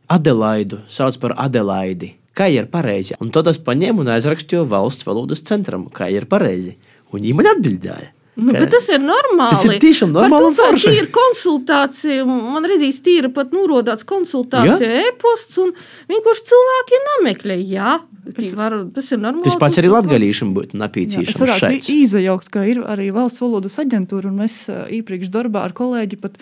[0.08, 2.14] Adelaidu sauc par Adelaidi.
[2.38, 3.18] Kā ir pareizi?
[3.24, 6.76] Un tad es paņēmu un aizrakstīju valsts valodas centram, kā ir pareizi.
[7.10, 8.12] Un viņi man atbildēja.
[8.38, 9.56] Nu, bet tas ir normāli.
[9.56, 10.92] Tas ir tiešām Par normāli to, un ka forši.
[10.94, 15.72] ir konsultācija, man redzīs, tīra pat norodāts konsultācija e-posts, un
[16.12, 17.58] vienkārši cilvēki nemeklē.
[17.66, 17.96] Jā,
[18.36, 19.48] es, var, tas ir normāli.
[19.50, 21.90] Tas pats arī latgalīšam būtu Jā, es napīcīšams varētu šeit.
[21.96, 24.60] izjaukt, ka ir arī valsts valodas aģentūra, un mēs
[25.00, 26.38] iepriekš darbā ar kolēģi pat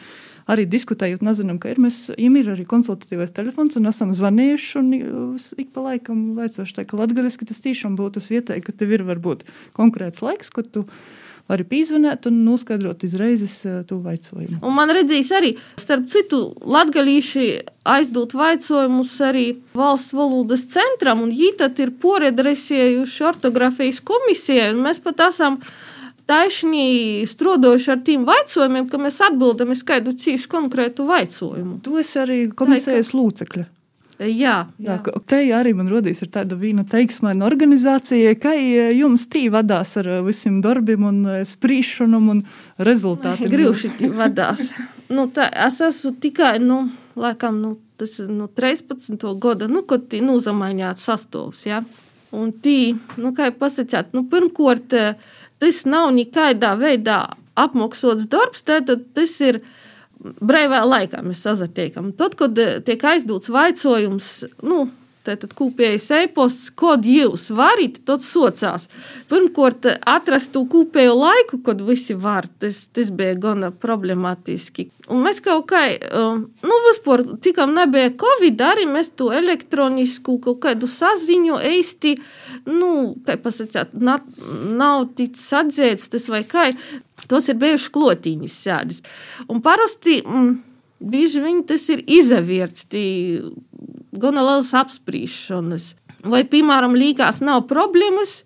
[0.51, 4.95] arī diskutējot, nezinām, ka ir, mēs, jiem ir arī konsultatīvais telefons, un esam zvanījuši, un
[4.97, 9.05] uh, ik pa laikam vaicoši tā, ka latgaliski tas tiešām būtu vietēji, ka tev ir
[9.07, 9.45] varbūt
[9.77, 10.85] konkrēts laiks, ko tu
[11.49, 14.57] vari pīzvanēt un noskaidrot izreizes ā, to vaicojumu.
[14.65, 17.45] Un man redzīs arī, starp citu, latgalīši
[17.95, 19.45] aizdot vaicojumus arī
[19.77, 25.59] valsts valodas centram, un viņi tad ir poredresējuši ortografijas komisijai, un mēs pat esam
[26.29, 31.79] taisnīgi strodojuši ar tiem vaicojumiem, ka mēs atbildam uz kādu cīšu konkrētu vaicojumu.
[31.85, 33.69] Tu esi arī komisijas lūcekļa.
[34.15, 39.49] Jā, Jā, ka te arī man rodīs ir tāda viena teiksmaina organizācija, ka jums tī
[39.51, 42.43] vadās ar eh, visiem darbiem un sprīšanam un
[42.79, 43.51] rezultātiem.
[43.55, 44.69] Grūši tie vadās.
[45.11, 46.85] Nu, tā, es esmu tikai, nu,
[47.19, 49.19] laikam, nu, tas ir nu, 13.
[49.43, 51.83] gada, nu, kad tī nozamaināt sastovs, ja?
[52.35, 57.19] Un tī, nu, kā jau pasacāt, nu, pirmkort, eh, tas nav nekādā veidā
[57.55, 59.61] apmaksots darbs, tātad tas ir
[60.19, 62.11] brīvā laikā mēs sazatiekam.
[62.17, 64.31] Tad, kad eh, tiek aizdots vaicojums,
[64.65, 64.85] nu,
[65.25, 68.85] Tātad kopējais e-posts, kod jūs varat, tad sociās.
[69.31, 72.45] Pirmkārt, atrast to kopējo laiku, kad visi var.
[72.61, 74.91] Tas, tas bija gana problemātiski.
[75.09, 75.81] Un mēs kaut kā,
[76.17, 82.13] um, nu, vispār, tikam nebija Covid, arī mēs to elektronisku kaut kādu saziņu īsti,
[82.69, 82.91] nu,
[83.25, 84.19] kā pasakāt, na,
[84.77, 86.69] nav ticis atzīts tas vai kā.
[87.31, 89.03] Tos ir bijuši klotīņas sēdes.
[89.49, 90.21] Un parasti.
[90.21, 90.55] Mm,
[91.05, 92.85] Bieži vien tas ir izavērts,
[94.21, 95.93] gan lielas apspriešanas.
[96.25, 98.39] Vai, piemēram, līgās nav problēmas,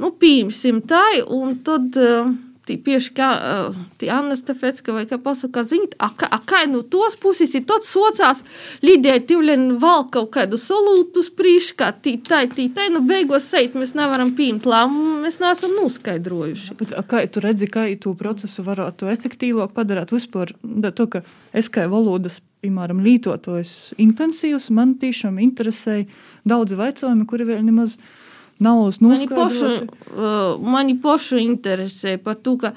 [0.00, 1.02] nu, pieņemsim tā,
[1.34, 2.30] un tad uh,
[2.76, 3.78] tieši kā uh,
[4.12, 7.88] Anna Stefetska vai kā pasaka, ziniet, a, a, a kā no tos puses ir tots
[7.94, 8.42] sociās,
[8.84, 13.78] Lidija Tivlēna valk kaut kādu solūtu sprīšu, kā tī, tā, tī, tā, nu, beigos seit
[13.78, 16.76] mēs nevaram pieņemt lēmumu, mēs neesam noskaidrojuši.
[16.82, 20.52] Bet, a, kā tu redzi, kā tu procesu varētu efektīvāk padarīt vispār?
[20.62, 21.24] Da, to, ka
[21.56, 26.08] es kā valodas, piemēram, lietotājs intensīvs, man tiešām interesēja
[26.48, 28.27] daudzi jautājumi, kuri vēl nemaz nav
[28.58, 29.86] Noskaidroti.
[30.10, 32.72] uh, mani pošu interesē par to, ka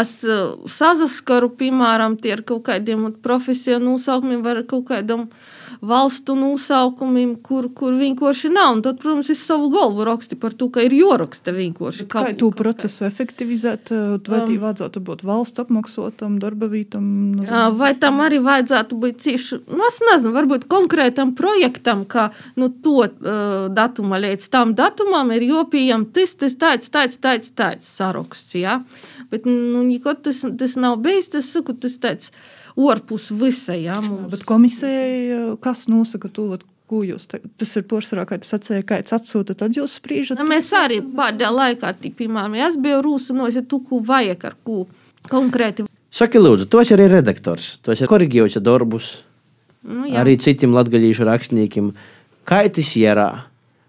[0.00, 5.28] es uh, sazaskaru, piemēram, tie ar kaut kādiem profesionāliem nosaukumiem, vai ar kaut kādam
[5.80, 8.76] valstu nosaukumiem, kur, kur vienkārši nav.
[8.76, 12.56] Un tad, protams, es savu galvu rakstu par to, ka ir joraksta vienkārši Kā kaut
[12.58, 17.06] procesu efektivizēt, eh, vai um, vajadzētu būt valsts apmaksotam, darba vītam?
[17.78, 23.06] Vai tam arī vajadzētu būt cieši, nu, es nezinu, varbūt konkrētam projektam, ka nu, to
[23.06, 28.80] uh, datuma līdz tam datumam ir jopījam tas, tas, tāds, tāds, tāds, tāds saraksts, jā.
[29.30, 32.32] Bet, nu, nekad tas, tas nav bijis, tas, saku, tas tāds
[32.78, 34.28] orpus visai, jā, mums.
[34.32, 36.50] Bet komisijai, eh, kas nosaka to,
[36.88, 40.40] ko jūs, te, tas ir porcelāna, kā jūs sacījāt, kāds atsūta, tad jūs spriežat?
[40.40, 44.48] Nu, mēs arī pēdējā laikā, tī, piemēram, ja es biju rūsunos, ja tu ko vajag
[44.48, 44.86] ar ko
[45.28, 45.84] konkrēti.
[46.08, 49.18] Saki, lūdzu, esi arī redaktors, tu esi korģējusi darbus
[49.88, 50.22] Nu, jā.
[50.22, 51.92] arī citiem latgadījušu rakstniekiem.
[52.48, 53.20] Tas ir?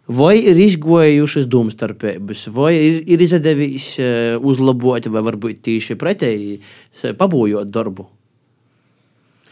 [0.09, 3.91] Vai ir izgojušas domstarpības, vai ir, ir izdevies
[4.41, 6.55] uzlabot, vai varbūt tieši pretēji
[7.19, 8.07] pabūjot darbu?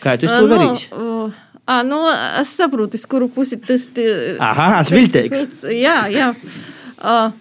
[0.03, 0.91] Kā tu to darīsi?
[0.94, 2.03] Nu, uh, nu,
[2.41, 4.38] es saprotu, uz kuru pusi tas ir.
[4.44, 5.65] Aha, es viltīgs.
[5.88, 6.32] Jā, jā.
[6.98, 7.34] Uh,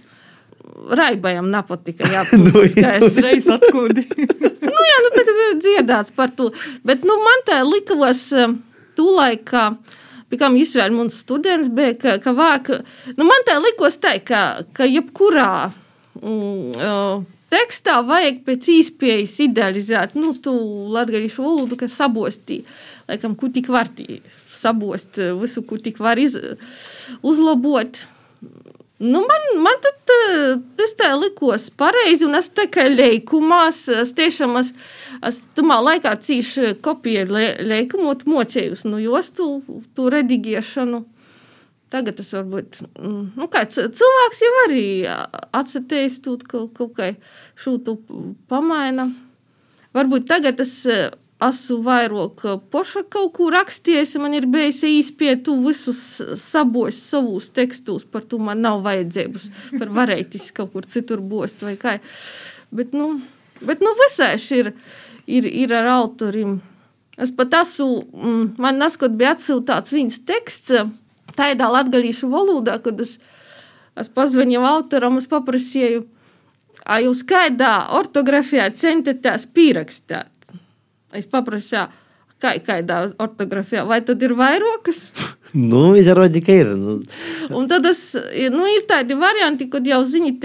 [0.97, 2.07] Raibajam nepatika.
[2.15, 4.07] Jā, Nu, protams, ka es Reiz atkūdi.
[4.69, 6.51] nu, jā, nu, tagad dziedāts par to.
[6.87, 8.53] Bet nu, man tā likās eh,
[8.99, 9.65] tūlaik, ka,
[10.33, 12.71] pikām izvēle mums students bija, ka, ka vāk,
[13.17, 14.43] nu, man tā likās tā, ka,
[14.77, 15.73] ka jebkurā
[16.23, 20.55] mm, tekstā vajag pēc īspējas idealizēt, nu, tu
[20.95, 22.63] latgalīšu valodu, ka sabostī,
[23.11, 23.91] laikam, ko tik var
[24.53, 26.37] sabost, visu, ko tik var iz,
[27.23, 28.05] uzlabot.
[28.99, 30.13] Nu, man, man tad,
[30.79, 34.73] tas tā likās pareizi, un es kā leikumās, es tiešām es,
[35.21, 39.51] es tamā laikā cīši kopēju le, leikumot mocējus, nu, jos tu,
[40.17, 41.05] redigēšanu.
[41.87, 44.87] Tagad tas varbūt, mm, nu, cilvēks jau arī
[45.55, 47.13] atsetējis tūt kaut, kaut kā
[47.63, 47.95] šūtu
[48.51, 49.07] pamaina.
[49.95, 51.15] Varbūt tagad eh,
[51.47, 52.43] esmu vairāk
[52.73, 56.03] poša kaut ko rakstījis, man ir bijis īspēja tu visus
[56.43, 59.47] sabos savus tekstus, par to man nav vajadzības,
[59.79, 62.01] par varētis kaut kur citur bost vai kā.
[62.75, 63.21] Bet, nu,
[63.63, 64.75] bet, nu visais ir,
[65.31, 66.59] ir, ir ar autorim.
[67.17, 70.81] Es pat esmu, mm, man neskot bija atsūtāts viņas teksts
[71.37, 73.17] tādā latgalīšu valodā, kad es,
[73.97, 76.07] es pazvanīju autoram, es paprasīju,
[76.87, 80.29] A jūs kādā ortografijā centieties pierakstīt?
[81.17, 81.87] Es paprasīju,
[82.43, 85.09] kā, kādā ortografijā, vai tad ir vairākas?
[85.57, 86.73] Nu, izrādīt, ka ir.
[86.77, 86.99] Nu,
[87.55, 88.01] Un tad es,
[88.53, 90.45] nu, ir tādi varianti, kad jau ziniet,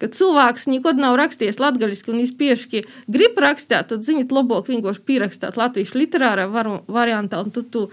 [0.00, 5.04] ka cilvēks nekad nav rakstījis latviešu, un viņš pieši grib rakstīt, tad ziniet, labāk vienkārši
[5.08, 7.86] pierakstīt latviešu literārā var, variantā, un tad tu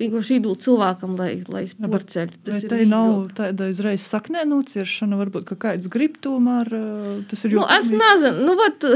[0.00, 2.36] vienkārši iedod cilvēkam, lai, lai sporceļ.
[2.50, 6.72] Vai te nav tāda uzreiz saknē nociršana, varbūt, ka kāds grib tomēr,
[7.30, 8.88] tas ir Nu, es nezinu, nu, vat,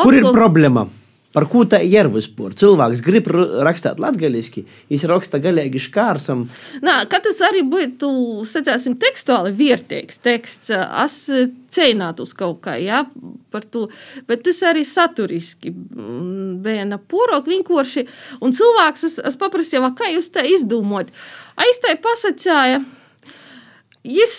[0.00, 0.88] kur ir problēma?
[1.30, 2.56] Par ko tā ir vispār?
[2.58, 6.42] Cilvēks grib rakstīt latviešu, viņš raksta galīgi škārsam.
[6.82, 8.10] Nā, ka tas arī būtu,
[8.50, 10.74] sacāsim, tekstuāli vērtīgs teksts.
[10.74, 11.16] Es
[11.70, 13.04] cīnātu uz kaut kā, jā,
[13.54, 13.86] par to,
[14.26, 18.08] bet tas arī saturiski mm, bija napūrok vienkārši.
[18.42, 21.14] Un cilvēks, es, es paprasīju, "Va, kā jūs tā izdomājat?
[21.62, 22.82] Aiztai pasacāja.
[24.00, 24.38] Jis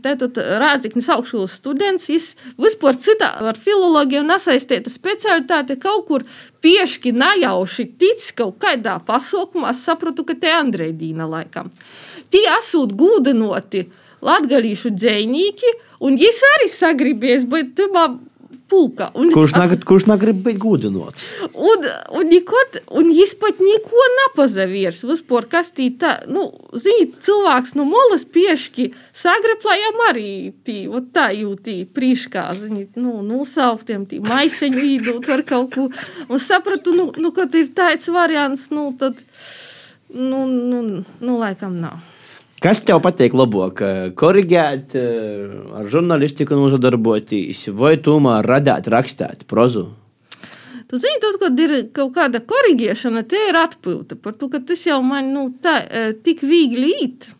[0.00, 6.24] tātad Rāziknis augšskolas students, jis vispār citā ar filologiju nesaistīta specialitāte kaut kur
[6.64, 9.74] pieški najauši tic kaut kādā pasaukumā.
[9.76, 11.68] Sapratu, ka te Andrei Dīna laikam.
[12.32, 13.84] Tie esot gūdenoti
[14.24, 15.76] latgalīšu dzējnīki,
[16.08, 18.08] un jis arī sagribēs būt tumā
[18.70, 19.10] pulka.
[19.18, 21.26] Un Kurš, nag, kurš negrib būt gudinots?
[21.50, 21.86] Un,
[22.16, 25.02] un, nikot, un viņš pat neko nepazavirs.
[25.08, 26.46] Vispār, kas tī tā, nu,
[26.78, 30.30] zini, cilvēks no molas pieški sagraplājām arī
[30.66, 35.88] tī, ot tā jūtī prīškā, zini, nu, nosauktiem tī maiseņu īdūt var kaut ko.
[36.28, 39.20] Un sapratu, nu, nu kad ir tāds variants, nu, tad,
[40.14, 42.09] nu, nu, nu laikam nav.
[42.60, 43.80] Kas tev patīk labāk?
[44.20, 49.88] Korrigēt, eh, ar žurnālistiku nozadarboties, vai tomēr radīt, rakstīt prozu?
[50.90, 54.84] Tu zini, tad, kad ir kaut kāda korrigēšana, tie ir atpūta par to, ka tas
[54.84, 57.32] jau man nu, tā, eh, tik viegli īt.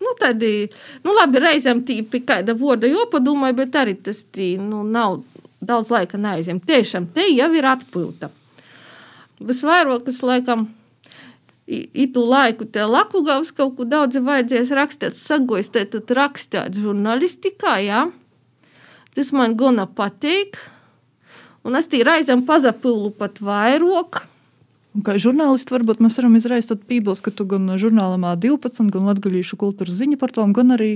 [0.00, 0.68] Nu, tādi,
[1.04, 5.22] nu, labi, reizēm tī pie kāda vārda jopadomāja, bet arī tas tī, nu, nav
[5.64, 6.60] daudz laika neaizņem.
[6.60, 8.28] Tiešām te jau ir atpūta.
[9.40, 10.68] Visvairāk, kas laikam,
[11.66, 17.74] itu laiku te Lakugavs kaut ko daudz ir vajadzēs rakstīt, sagojas te tad rakstīt žurnālistikā,
[17.82, 18.06] jā.
[19.16, 20.60] Tas man gana patīk.
[21.66, 24.22] Un es tī reizēm pazapīlu pat vairāk.
[24.96, 29.10] Un Kā žurnālisti, varbūt mēs varam izraist tādu pīpils, ka tu gan žurnālā 12, gan
[29.10, 30.92] latgaļīšu kultūras ziņu par tām, gan arī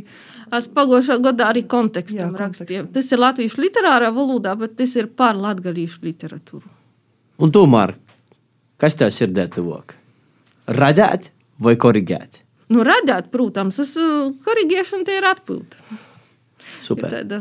[0.56, 2.86] Es pagājušā gadā arī kontekstam Jā, rakstīju.
[2.94, 6.66] Tas ir latviešu literārā valodā, bet tas ir par latgalīšu literatūru.
[7.40, 7.94] Un tomēr,
[8.80, 9.99] kas tev sirdē tuvāk?
[10.70, 11.30] Radīt
[11.60, 12.42] vai korrigēt?
[12.70, 15.80] Nu, radāt, protams, es uh, korrigēšana tie ir atpūta.
[16.84, 17.10] Super.
[17.10, 17.40] Tāda,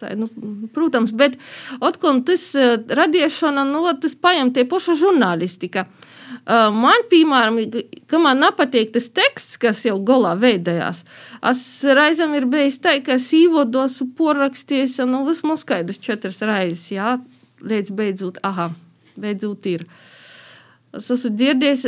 [0.00, 0.30] tā, nu,
[0.72, 1.36] protams, bet
[1.84, 5.84] atkal tas uh, radīšana, nu, tas paņem tie paša žurnālistika.
[5.84, 6.10] Uh,
[6.46, 7.58] Man, piemēram,
[8.10, 11.02] ka man nepatīk tas teksts, kas jau galā veidojās.
[11.46, 17.16] Es reizēm ir bijis tā, ka es īvodos porakstījis, nu, vismaz skaidrs četras reizes, jā,
[17.60, 18.70] līdz beidzot, aha,
[19.20, 19.86] beidzot ir.
[20.96, 21.84] Es esmu dzirdējis,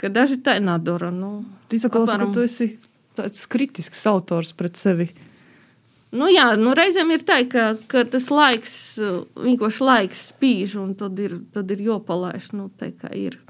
[0.00, 1.12] ka daži tā nedara.
[1.14, 2.78] Nu, izklausās, ka apmēram- tu esi
[3.14, 5.08] tāds kritisks autors pret sevi.
[6.14, 8.74] Nu, jā, nu, reizēm ir tā, ka, ka tas laiks,
[9.34, 12.52] vienkārši laiks spīž, un tad ir, tad ir jopalaiž.
[12.54, 13.40] Nu, tā kā ir.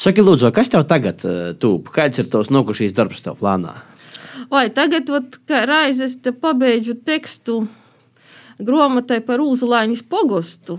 [0.00, 1.90] Saki, lūdzu, kas tev tagad uh, tūp?
[1.92, 3.82] Kāds ir tavs nokušīs darbs tev plānā?
[4.48, 7.66] Vai tagad, vat, kā reizes te pabeidžu tekstu
[8.58, 10.78] grāmatai par Uzlāņas pogostu.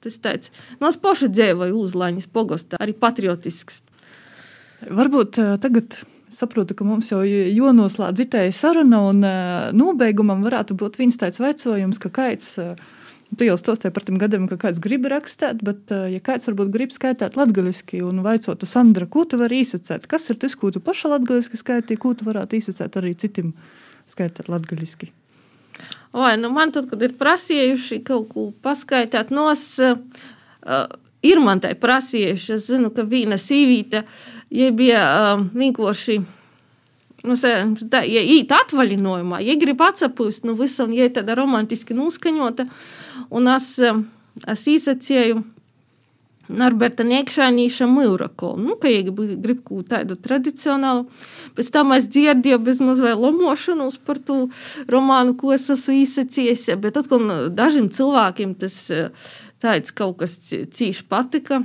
[0.00, 3.82] Tas tāds, nu, es paši dzīvoju Uzlāņas pogostā, arī patriotisks.
[4.88, 6.00] Varbūt eh, tagad
[6.30, 12.00] saprotu, ka mums jau jonoslēdz itēja saruna, un eh, nobeigumam varētu būt viens tāds veicojums,
[12.02, 12.74] ka kāds, eh,
[13.36, 16.72] tu jau stostāji par tiem gadiem, ka kāds grib rakstīt, bet eh, ja kāds varbūt
[16.74, 20.06] grib skaitīt latgaliski un vaicotu Sandra, ko tu vari īsacēt?
[20.10, 23.54] Kas ir tas, ko tu paša latgaliski skaitīji, ko tu varētu īsacēt arī citim
[24.10, 25.10] skaitīt latgaliski?
[26.12, 29.94] Vai, nu man tad, kad ir prasījuši kaut ko paskaidrot, no es uh,
[31.22, 32.56] ir man tai prasījuši.
[32.56, 34.02] Es zinu, ka viena sīvīte,
[34.50, 35.04] ja bija
[35.36, 36.18] uh, vienkārši.
[37.22, 37.52] Nu, se-
[37.92, 42.64] tā, ja īt atvaļinājumā, ja grib atsapūst, nu visam, ja ir tāda romantiski noskaņota,
[43.30, 44.00] un es, uh,
[44.48, 45.42] es īsacēju
[46.50, 51.06] Norberta Niekšānīša Mūrako, nu, ka ja grib, kaut tādu tradicionālu.
[51.56, 54.38] Pēc tam es dzirdēju bez mazliet lomošanos par to
[54.90, 59.10] romānu, ko es esmu īsacījis, bet atkal nu, dažiem cilvēkiem tas eh,
[59.62, 61.62] tāds kaut kas cīši patika.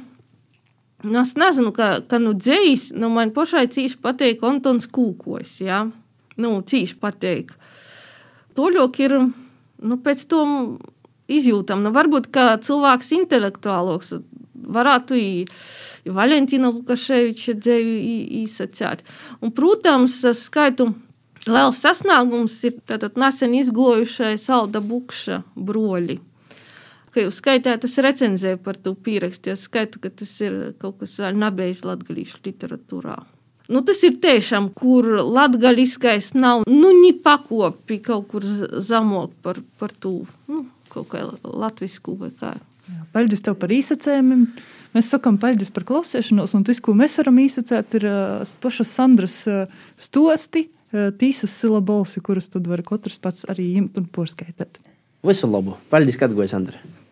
[1.05, 5.85] Nu, es nezinu, ka, ka nu dzējs, nu man pašai cīši patīk Antons Kūkojs, jā.
[6.41, 7.53] Nu, cīši patīk.
[8.57, 9.17] Toļok ir,
[9.85, 10.55] nu, pēc tam
[11.31, 14.15] izjūtam, nu, varbūt, ka cilvēks intelektuāloks
[14.65, 15.31] varētu i,
[16.05, 17.95] Valentīna Lukaševiča dzēju
[18.43, 19.01] īsacēt.
[19.41, 20.91] Un, protams, es skaitu
[21.49, 26.19] liels sasniegums ir tātad nesen izgojušais Alda Bukša broļi.
[27.15, 29.53] Ka jūs skaitāt, tas recenzē par to pierakstu.
[29.53, 33.15] Es skaitu, ka tas ir kaut kas vēl nebijis latgalīšu literatūrā.
[33.71, 39.95] Nu, tas ir tiešām, kur latgaliskais nav, nu, ni pakopi kaut kur zamok par, par
[39.95, 40.19] to,
[40.51, 42.53] nu, kaut kā latvisku vai kā.
[43.15, 44.47] Paldies tev par īsacējumiem.
[44.95, 49.41] Mēs sakām, paldies par klausīšanos, un tas, ko mēs varam īsacēt, ir uh, pašas Sandras
[49.51, 49.65] uh,
[49.99, 54.79] stosti, uh, tīsas silabolsi, kuras tad var katrs pats arī imt un porskaitēt.
[55.25, 55.75] Visu labu!
[55.91, 56.79] Paldies, ka atgājāt, Sandra!